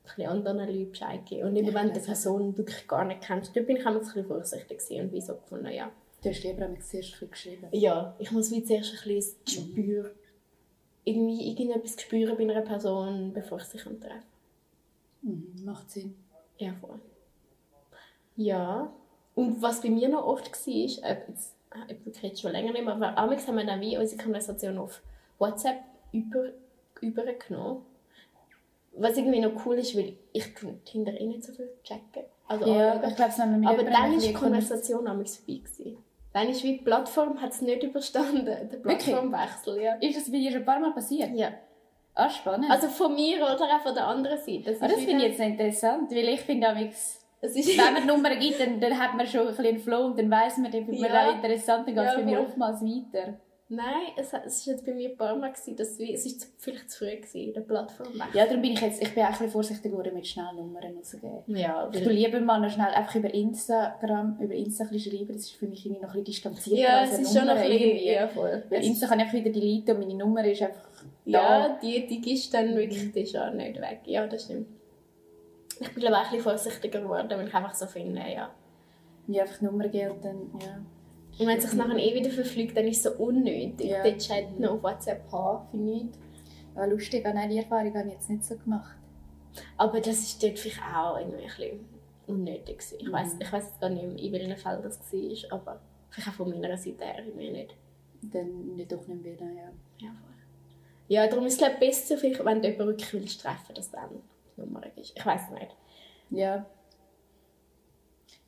[0.04, 1.50] bisschen anderen Leuten Bescheid geben.
[1.50, 3.92] Und eben, wenn du die das- bisschen wirklich gar nicht kennst, da bin ich auch
[3.92, 5.92] ein bisschen vorsichtig und wie so gefunden, ja.
[6.24, 7.68] Du hast lieber am zuerst geschrieben.
[7.72, 10.12] Ja, ich muss wie zuerst ein bisschen das Gespür,
[11.04, 14.22] irgendwie irgendetwas spüren bei einer Person, bevor ich sie treffen kann.
[15.22, 16.16] Mhm, macht Sinn.
[16.58, 17.00] Ja, voll.
[18.36, 18.92] Ja.
[19.36, 21.56] Und was bei mir noch oft war, ist, äh, jetzt,
[21.88, 24.78] äh, ich rede schon länger nicht mehr, aber amigs haben wir dann wie unsere Konversation
[24.78, 25.02] auf
[25.40, 25.80] WhatsApp
[26.12, 26.50] über,
[27.02, 27.86] übergenommen.
[28.94, 30.54] Was irgendwie noch cool ist, weil ich
[30.86, 32.24] hinter eh nicht so viel checken.
[32.48, 35.98] Also Ja, ich glaube, es haben wir Aber dann ist die Konversation amigs vorbei gewesen.
[36.34, 39.96] Dann ist wie die Plattform hat es nicht überstanden, der Plattformwechsel, ja.
[39.96, 41.32] Ist das bei dir schon ein paar Mal passiert?
[41.34, 41.52] Ja.
[42.14, 42.70] Ah, spannend.
[42.70, 44.72] Also von mir oder auch von der anderen Seite.
[44.72, 46.68] Das, ah, das finde ich jetzt interessant, weil ich finde,
[47.44, 50.06] Es ist wenn man Nummern gibt, dann, dann hat man schon ein bisschen einen Flow
[50.06, 51.30] und dann weiss man, dann findet man Ja.
[51.30, 53.34] auch interessant, dann geht es Ja, bei mir oftmals weiter.
[53.74, 56.26] Nein, es, hat- es ist jetzt bei mir ein paar Mal gewesen, dass wir, es
[56.26, 58.10] ist vielleicht zu früh gewesen, der Plattform.
[58.34, 60.94] Ja, darum bin ich jetzt, ich bin auch ein bisschen vorsichtig geworden mit schnell Nummern
[60.98, 61.44] rauszugeben.
[61.56, 65.30] ja, Ich tue lieber mal noch schnell einfach über Instagram, über Insta ein bisschen schreiben,
[65.34, 67.62] das ist für mich irgendwie noch ein bisschen distanzierter ja, es ist schon noch ein
[67.62, 68.12] bisschen, irgendwie.
[68.12, 68.64] ja, voll.
[68.70, 70.91] Es- Insta kann ich einfach wieder deleten und meine Nummer ist einfach.
[71.26, 74.02] Ja, die, die gibst dann wirklich, die ist auch nicht weg.
[74.06, 74.68] Ja, das stimmt.
[75.80, 78.54] Ich bin glaube auch ein bisschen vorsichtiger geworden, wenn ich einfach so finde, ja.
[79.28, 80.82] Ja, einfach Nummer dann, ja.
[81.40, 83.88] Und wenn es sich nachher eh wieder verfliegt, dann ist es so unnötig.
[83.90, 84.04] Ja.
[84.04, 86.20] Dort Chat noch auf WhatsApp haben, für nichts.
[86.76, 88.96] ja lustig, nein, die Erfahrung habe ich jetzt nicht so gemacht.
[89.78, 91.86] Aber das ist dort vielleicht auch irgendwie ein bisschen
[92.28, 92.98] unnötig gewesen.
[93.00, 93.12] Ich Mhm.
[93.14, 96.50] weiß ich jetzt gar nicht, mehr, in welchen Fällen das war, aber vielleicht auch von
[96.50, 97.76] meiner Seite her irgendwie nicht.
[98.22, 99.72] Dann nicht doch nicht wieder, ja.
[100.00, 100.12] Ja.
[101.12, 103.92] Ja, darum ist es glaube ich besser, vielleicht, wenn du jemanden wirklich willst treffen, dass
[103.92, 104.10] dann
[104.56, 105.12] die Nummer ist.
[105.14, 105.76] Ich weiß nicht.
[106.30, 106.66] Ja.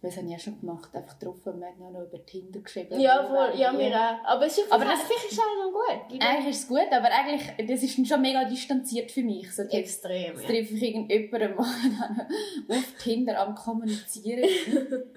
[0.01, 2.61] Das habe ich ja schon gemacht, einfach getroffen und wir haben ja noch über Tinder
[2.61, 2.97] geschrieben.
[3.01, 3.59] Ja, voll.
[3.59, 4.25] Ja, mir auch.
[4.25, 6.21] Aber, es ist Aber das- vielleicht ist auch noch gut.
[6.21, 9.53] Eigentlich ist es gut, aber eigentlich, das ist schon mega distanziert für mich.
[9.53, 10.47] So, Extrem, jetzt ja.
[10.47, 12.27] treffe ich irgendjemanden mal
[12.77, 14.47] auf Tinder am Kommunizieren.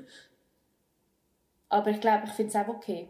[1.68, 3.08] aber ich glaube, ich finde es auch okay.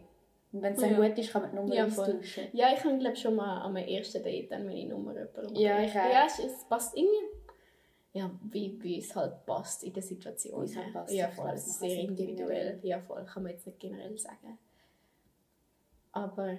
[0.57, 1.07] Und wenn es dann Ja.
[1.07, 2.47] gut ist, kann man die Nummer Ja, austauschen.
[2.51, 5.91] Ja, ich habe glaube schon mal am ersten Date dann meine Nummer jemandem Ja, ich
[5.91, 5.93] auch.
[5.95, 7.27] Ja, es, es passt irgendwie.
[8.13, 10.61] Ja, wie, wie es halt passt in der Situation.
[10.63, 11.13] Wie es halt passt.
[11.13, 11.51] Ja, voll.
[11.53, 12.79] Es ist sehr nicht individuell.
[12.81, 13.23] Ja, voll.
[13.25, 14.57] Kann man jetzt nicht generell sagen.
[16.11, 16.57] Aber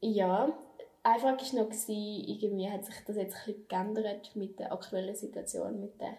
[0.00, 0.52] ja,
[1.04, 5.14] eine Frage war noch, irgendwie hat sich das jetzt ein bisschen geändert mit der aktuellen
[5.14, 6.16] Situation, mit der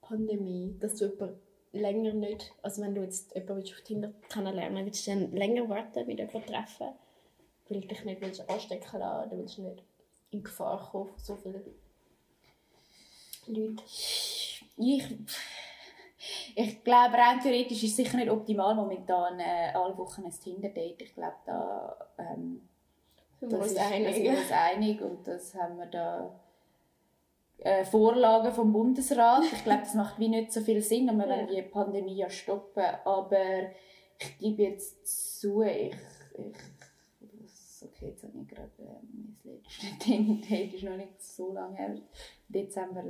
[0.00, 1.40] Pandemie, dass du jemanden
[1.72, 5.68] länger nicht, also wenn du jetzt jemanden willst auf Tinder kennenlernen willst du dann länger
[5.68, 6.88] warten, mit jemandem treffen,
[7.68, 9.82] weil du dich nicht willst anstecken lassen, oder willst du nicht
[10.30, 11.74] in Gefahr kommen, so viele Leute.
[14.76, 15.08] Ich,
[16.54, 21.02] ich glaube, rein theoretisch ist es sicher nicht optimal momentan äh, alle Wochen ein Tinder-Date.
[21.02, 22.68] Ich glaube, da ähm,
[23.40, 24.22] das ist, da sind einig.
[24.22, 26.30] wir uns einig und das haben wir da
[27.60, 29.42] äh, Vorlagen vom Bundesrat.
[29.44, 31.46] Ich glaube, das macht wie nicht so viel Sinn und wir Ja.
[31.46, 32.84] die Pandemie ja stoppen.
[33.04, 33.38] Aber
[34.18, 35.94] ich gebe jetzt zu, ich,
[36.34, 36.56] ich
[37.82, 41.94] okay, jetzt habe ich gerade äh, mein letztes Tinder-Date ist noch nicht so lange her.
[42.48, 43.04] Dezember.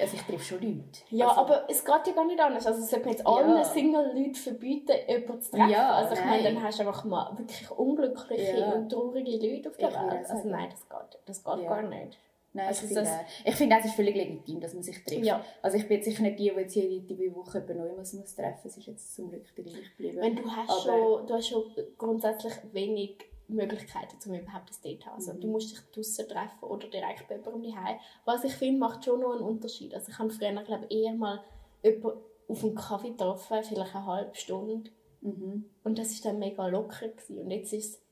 [0.00, 1.00] Also ich treffe schon Leute.
[1.10, 2.64] Ja, also, aber es geht ja gar nicht anders.
[2.68, 3.64] Also, es sollte man jetzt allen Ja.
[3.64, 5.70] Single-Leuten verbieten, jemanden zu treffen.
[5.70, 8.72] Ja, also, ich meine, dann hast du einfach mal wirklich unglückliche Ja.
[8.74, 10.30] und traurige Leute auf der Welt.
[10.30, 11.68] Also, nein, das geht, das geht Ja.
[11.68, 12.16] gar nicht.
[12.58, 15.24] Nein, Also ich finde, das- ich finde, ist völlig legitim, dass man sich trifft.
[15.24, 15.44] Ja.
[15.62, 18.58] Also ich bin jetzt sicher nicht die, die jetzt jede Woche jemanden Neues muss treffen
[18.64, 18.72] muss.
[18.72, 20.18] Es ist jetzt zum Glück der gleich geblieben.
[20.20, 21.64] Wenn du hast, schon, du hast schon
[21.96, 23.16] grundsätzlich wenig
[23.48, 25.14] Möglichkeiten, um überhaupt ein Date zu haben.
[25.16, 25.40] Also, Mhm.
[25.40, 27.98] du musst dich draussen treffen oder direkt bei jemandem daheim.
[28.26, 29.94] Was ich finde, macht schon noch einen Unterschied.
[29.94, 31.42] Also, ich habe früher, glaube ich, eher mal
[31.82, 34.90] jemanden auf einen Kaffee getroffen, vielleicht eine halbe Stunde.
[35.22, 35.64] Mhm.
[35.84, 37.08] Und das war dann mega locker.
[37.08, 37.38] Gewesen.
[37.38, 38.02] Und jetzt ist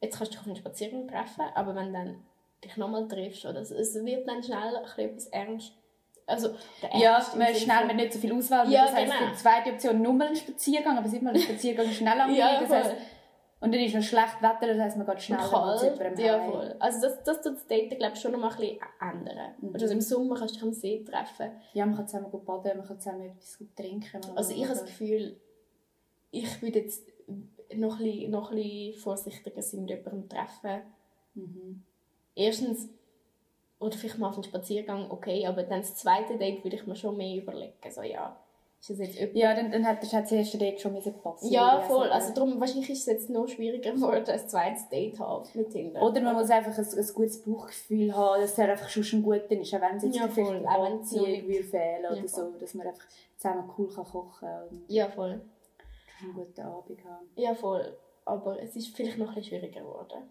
[0.00, 2.24] jetzt kannst du dich auf einen Spaziergang treffen, aber wenn dann
[2.66, 5.72] dich nochmal triffst, oder es, es wird dann schnell etwas ernst.
[6.26, 6.50] Also,
[6.82, 8.70] der Ja, man ist schnell mit nicht so viel Auswahl.
[8.70, 9.30] Ja, das heisst, genau.
[9.30, 12.38] die zweite Option nur mal ein Spaziergang, aber sieht mal, ein Spaziergang ist schnell langweilig.
[12.38, 12.96] Ja, das heisst,
[13.58, 16.52] und dann ist noch schlecht Wetter, das heisst, man geht schnell kalt, ja heim.
[16.52, 16.76] voll.
[16.78, 19.54] Also das, das tut das Daten, glaube ich, schon noch mal ein bisschen ändern.
[19.60, 19.70] Mhm.
[19.72, 21.50] Also im Sommer kannst du dich am See treffen.
[21.72, 24.20] Ja, man kann zusammen gut baden, man kann zusammen etwas gut trinken.
[24.28, 25.40] man Also ich habe das Gefühl,
[26.30, 27.08] ich würde jetzt
[27.74, 30.82] noch ein bisschen, noch ein bisschen vorsichtiger sein mit jemandem treffen.
[31.34, 31.82] Mhm.
[32.36, 32.88] Erstens,
[33.80, 36.94] oder vielleicht mal auf einen Spaziergang, okay, aber dann das zweite Date würde ich mir
[36.94, 37.72] schon mehr überlegen.
[37.90, 38.36] So, ja,
[38.80, 39.34] ist das jetzt.
[39.34, 41.50] Ja, dann, dann hat das, erste Date schon müssen passen.
[41.50, 42.08] Ja, ich voll.
[42.08, 46.02] Also darum, wahrscheinlich ist es jetzt noch schwieriger geworden, ein zweites Date haben mit Tinder.
[46.02, 49.50] Oder man muss einfach ein, ein gutes Bauchgefühl haben, dass er einfach schon ein guter
[49.52, 50.66] ist, auch wenn es jetzt Ja, vielleicht voll.
[50.66, 53.06] Auch Anziehung würde fehlen Ja, oder so, dass man einfach
[53.36, 55.40] zusammen cool kann kochen und Ja, voll.
[56.22, 57.26] einen guten Abend haben.
[57.34, 57.96] Ja, voll.
[58.24, 60.30] Aber es ist vielleicht noch ein bisschen schwieriger geworden.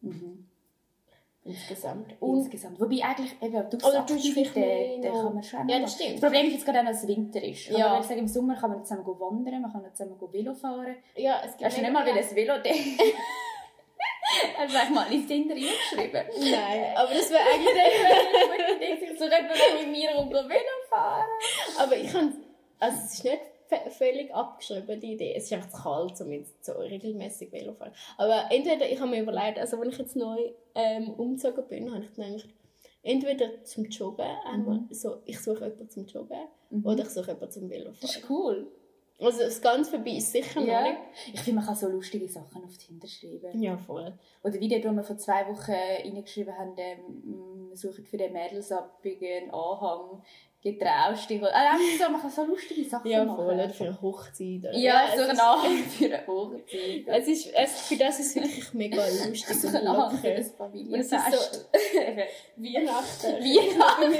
[0.00, 0.46] Mhm.
[1.42, 2.14] Insgesamt.
[2.20, 2.78] Und insgesamt.
[2.78, 6.14] Wobei eigentlich, eben, du vielleicht Aktivitäten kann man schon Ja, das stimmt.
[6.14, 7.68] Das Problem ist jetzt gerade auch, dass es Winter ist.
[7.68, 7.86] Ja.
[7.86, 10.96] Aber wenn ich sage, im Sommer kann man zusammen wandern, man kann zusammen Velo fahren.
[11.16, 12.54] ja, es gibt Hast du nicht mal wieder ein Velo
[14.56, 16.52] Hast du eigentlich mal ins Tinder reingeschrieben?
[16.52, 21.26] Nein, aber das wäre eigentlich Ich so jemand mit mir und Velo fahren.
[21.78, 22.34] Aber ich kann,
[22.78, 23.49] also es ist nicht
[23.90, 25.34] völlig abgeschrieben, die Idee.
[25.36, 27.92] Es ist einfach zu kalt, um jetzt so regelmäßig Velo fahren.
[28.18, 30.38] Aber entweder, ich habe mir überlegt, also wenn ich jetzt neu
[30.74, 32.48] ähm, umgezogen bin, habe ich eigentlich
[33.02, 36.38] entweder zum Joggen, einmal, so, ich suche jemanden zum Joggen,
[36.84, 38.70] oder ich suche jemanden zum Velo Das ist cool.
[39.22, 40.82] Also das Ganze vorbei ist sicher noch Ja.
[40.82, 40.96] nicht.
[41.34, 43.60] Ich finde, man kann so lustige Sachen auf Tinder schreiben.
[43.62, 44.14] Ja, voll.
[44.42, 48.32] Oder wie dort, wo wir vor zwei Wochen reingeschrieben haben, ähm, wir suchen für den
[48.32, 50.22] Mädelsabbigen einen Anhang,
[50.62, 51.42] getraust dich.
[51.42, 53.36] Also so, man kann so lustige Sachen Ja, machen.
[53.44, 53.54] voll.
[53.54, 54.60] Oder für eine Hochzeit.
[54.60, 54.76] Oder?
[54.76, 57.04] Ja, so ein ist- Anhang für eine Hochzeit.
[57.06, 60.10] Es ist, es, für das ist es wirklich mega lustig so und für locker.
[60.12, 61.12] Und es Familienfest.
[61.34, 61.60] ist so.
[62.56, 63.32] Weihnachten.
[63.44, 64.14] Weihnachten.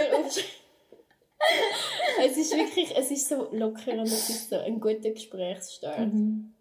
[2.22, 5.98] es ist wirklich, es ist so locker und es ist so ein guter Gesprächsstart.
[6.12, 6.54] Mhm.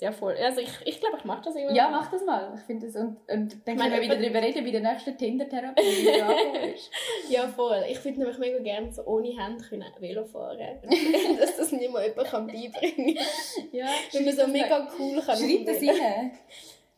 [0.00, 0.34] Ja, voll.
[0.34, 1.72] Also ich, ich glaube, ich mache das immer.
[1.72, 2.52] Ja, mach das mal.
[2.56, 5.82] Ich finde das, und, und dann können wir wieder darüber reden, bei der nächsten Tinder-Therapie,
[5.82, 6.90] wie bist.
[7.30, 7.84] Ja, voll.
[7.88, 10.58] Ich würde nämlich mega gerne so ohne Hände können Velo fahren
[11.38, 13.68] Dass das nicht mal jemand kann beibringen kann.
[13.72, 15.36] Ja, Wenn man so mega cool kann.
[15.36, 16.32] Schreib das rein.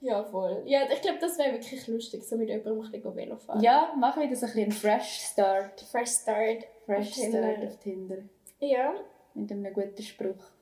[0.01, 0.63] Ja, voll.
[0.67, 3.61] Ja, ich glaube, das wäre wirklich lustig, so mit jemandem ein bisschen Velo fahren.
[3.63, 5.81] Ja, mach wieder so ein bisschen einen Fresh Start.
[5.81, 6.65] Fresh Start.
[6.87, 7.43] Fresh Auf Tinder.
[7.43, 8.17] Start auf Tinder.
[8.61, 8.95] Ja,
[9.35, 10.58] Mit einem guten Spruch.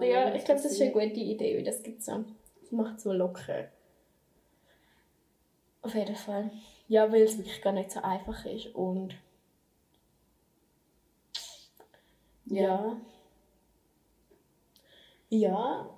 [0.00, 2.24] Ja ich glaube, das ist eine gute Idee, weil das gibt so.
[2.60, 3.68] Das macht so locker.
[5.82, 6.50] Auf jeden Fall.
[6.88, 9.14] Ja, weil es wirklich gar nicht so einfach ist und
[12.46, 12.96] Ja.
[15.28, 15.88] Ja.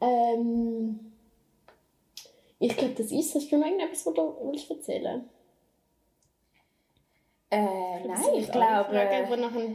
[0.00, 1.12] Ähm,
[2.60, 5.28] ich glaube, das ist Hast du mir irgendetwas, was du willst erzählen
[7.50, 8.90] Äh, nein, ich glaube...
[8.90, 9.68] Fragen, die nachher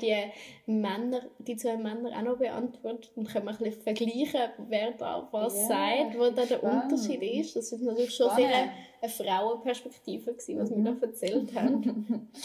[0.65, 3.11] die Männer, die zwei Männer auch noch beantwortet.
[3.15, 6.83] Dann können wir ein bisschen vergleichen, wer da was Ja, sagt, wo da der spannend.
[6.91, 7.55] Unterschied ist.
[7.55, 8.47] Das ist natürlich schon Spannend.
[8.51, 8.71] sehr eine,
[9.01, 12.29] eine Frauenperspektive gewesen, was wir da erzählt haben.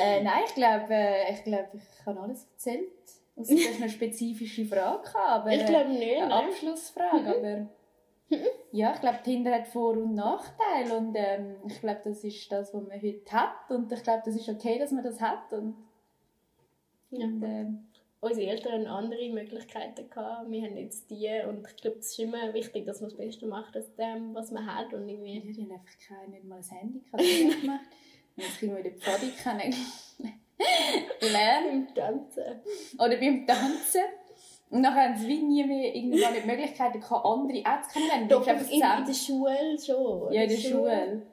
[0.00, 2.88] Äh, nein, ich glaube, äh, ich, glaube, ich habe alles erzählt.
[3.36, 5.08] Ausser, dass wir eine spezifische Frage.
[5.26, 6.34] Aber, Ich glaube nicht, Eine ne?
[6.34, 7.66] Abschlussfrage, aber...
[8.70, 12.74] Ja, ich glaube, Tinder hat Vor- und Nachteile und ähm, ich glaube, das ist das,
[12.74, 15.74] was man heute hat und ich glaube, das ist okay, dass man das hat und,
[17.10, 17.24] Ja.
[17.26, 17.84] und ähm,
[18.20, 20.50] Unsere Eltern hatten andere Möglichkeiten gehabt.
[20.50, 23.46] Wir haben jetzt die und ich glaube, es ist immer wichtig, dass man das Beste
[23.46, 25.52] macht aus dem, was man hat und ja, irgendwie...
[25.52, 27.84] die haben einfach kein, nicht mal ein Handy gehabt, wir gemacht.
[28.34, 29.76] Wir Kind mal in der Pfadi kennengelernt.
[31.20, 32.60] Beim Tanzen.
[32.98, 34.02] Oder beim Tanzen.
[34.70, 38.28] Und dann haben sie wie nie mehr irgendwann die Möglichkeit gehabt, andere zu kennenlernen.
[38.28, 39.14] Doch, Du in, in, der.
[39.14, 40.32] Schule schon.
[40.32, 41.26] Ja, in der Schule.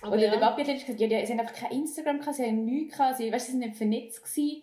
[0.00, 0.30] Aber Oder ja.
[0.32, 2.96] der Papi hat gesagt, ja, die, sie haben einfach kein Instagram gehabt, sie haben nichts
[2.96, 4.62] gehabt, sie, weißt, sie sind nicht vernetzt gewesen.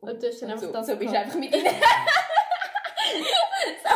[0.00, 1.66] Und du hast dann Und einfach so, das so bist du einfach mit ihnen.
[3.82, 3.88] so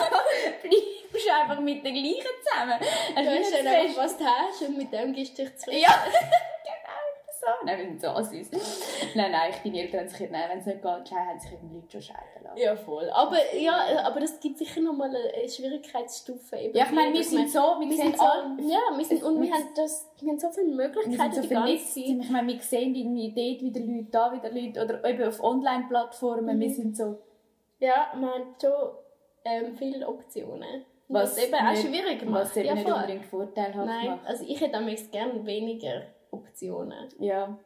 [1.23, 2.79] bleibst du einfach mit den gleichen zusammen.
[3.15, 5.77] Du hast dann einfach, was du hast und mit dem gibst du dich zurück.
[5.79, 6.05] Ja,
[7.45, 7.67] so.
[7.67, 8.51] Nein, wir sind so süß.
[9.15, 11.75] Nein, nein, ich, deine Eltern haben sich, nein, wenn es nicht geht, haben sich eben
[11.75, 12.57] Leute schon scheiden lassen.
[12.59, 13.11] Ja, voll.
[13.11, 16.57] Aber, ja, aber das gibt sicher nochmal eine Schwierigkeitsstufe.
[16.57, 19.41] Eben Ja, ich meine, wir sind so, wir, wir sind so, ja, wir sind, und
[19.41, 21.95] wir wir- haben, das, wir haben so viele wir Möglichkeiten sind so vernetzt.
[21.95, 22.05] Zeit.
[22.05, 26.57] Ich meine, wir sehen irgendwie dort wieder Leute, da wieder Leute, oder eben auf Online-Plattformen,
[26.57, 26.61] Mhm.
[26.61, 27.19] wir sind so,
[27.81, 28.73] Ja, man hat schon
[29.45, 30.85] ähm, viele Optionen.
[31.09, 32.43] Was, eben auch schwierig macht.
[32.45, 32.95] Was eben ja, nicht voll.
[32.95, 34.27] unbedingt vorteilhaft Nein, macht.
[34.27, 37.09] also ich hätte damals gerne weniger Optionen.
[37.19, 37.59] Ja.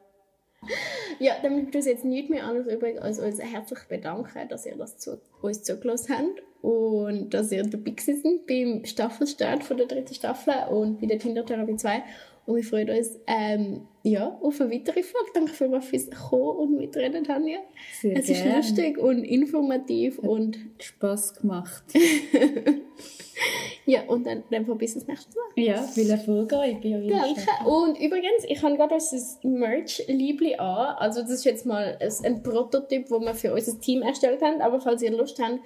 [1.19, 4.77] Ja, dann bleibt uns jetzt nichts mehr anderes übrig, als uns herzlich bedanken, dass ihr
[4.77, 10.15] das zu, uns zugelassen habt und dass ihr dabei seid beim Staffelstart von der dritten
[10.15, 12.03] Staffel und bei der Tinder-Therapie 2.
[12.47, 15.31] Und wir freuen uns ähm, ja, auf eine weitere Folge.
[15.35, 17.59] Danke vielmals fürs Kommen und Mitreden, Tanja.
[18.01, 18.57] Sehr es ist gern.
[18.57, 21.83] lustig und informativ und Spass gemacht.
[23.87, 25.65] ja, und dann, dann bis das nächste Mal.
[25.65, 26.77] Ja, viel Erfolg euch.
[26.83, 27.69] Danke.
[27.69, 30.95] Und übrigens, ich habe gerade unser Merch-Liebli an.
[30.99, 34.61] Also das ist jetzt mal ein Prototyp, wo wir für unser Team erstellt haben.
[34.61, 35.59] Aber falls ihr Lust habt,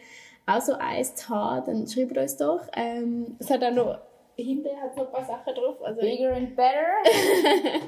[0.46, 2.62] auch so eins zu haben, dann schreibt uns doch.
[2.74, 3.98] Ähm, es hat auch noch,
[4.42, 5.82] hinten hat noch ein paar Sachen drauf.
[5.82, 6.88] Also, Bigger and better.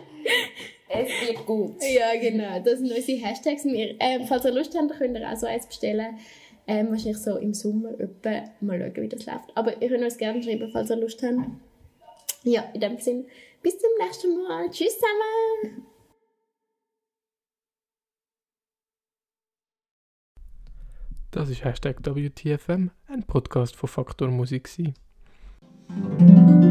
[0.88, 1.76] es wird gut.
[1.80, 2.60] ja, genau.
[2.60, 3.64] Das sind unsere Hashtags.
[3.64, 6.18] Wir, ähm, falls ihr Lust habt, könnt ihr auch so eins bestellen.
[6.66, 8.44] Ähm, wahrscheinlich so im Sommer etwa.
[8.60, 9.56] Mal schauen, wie das läuft.
[9.56, 11.38] Aber ihr könnt uns gerne schreiben, falls ihr Lust habt.
[12.44, 13.24] Ja, in dem Sinne,
[13.62, 14.70] bis zum nächsten Mal.
[14.70, 15.86] Tschüss zusammen!
[21.30, 24.64] Das ist Hashtag WTFM, ein Podcast von Faktor Musik.
[24.64, 24.94] gewesen.
[25.88, 26.61] Música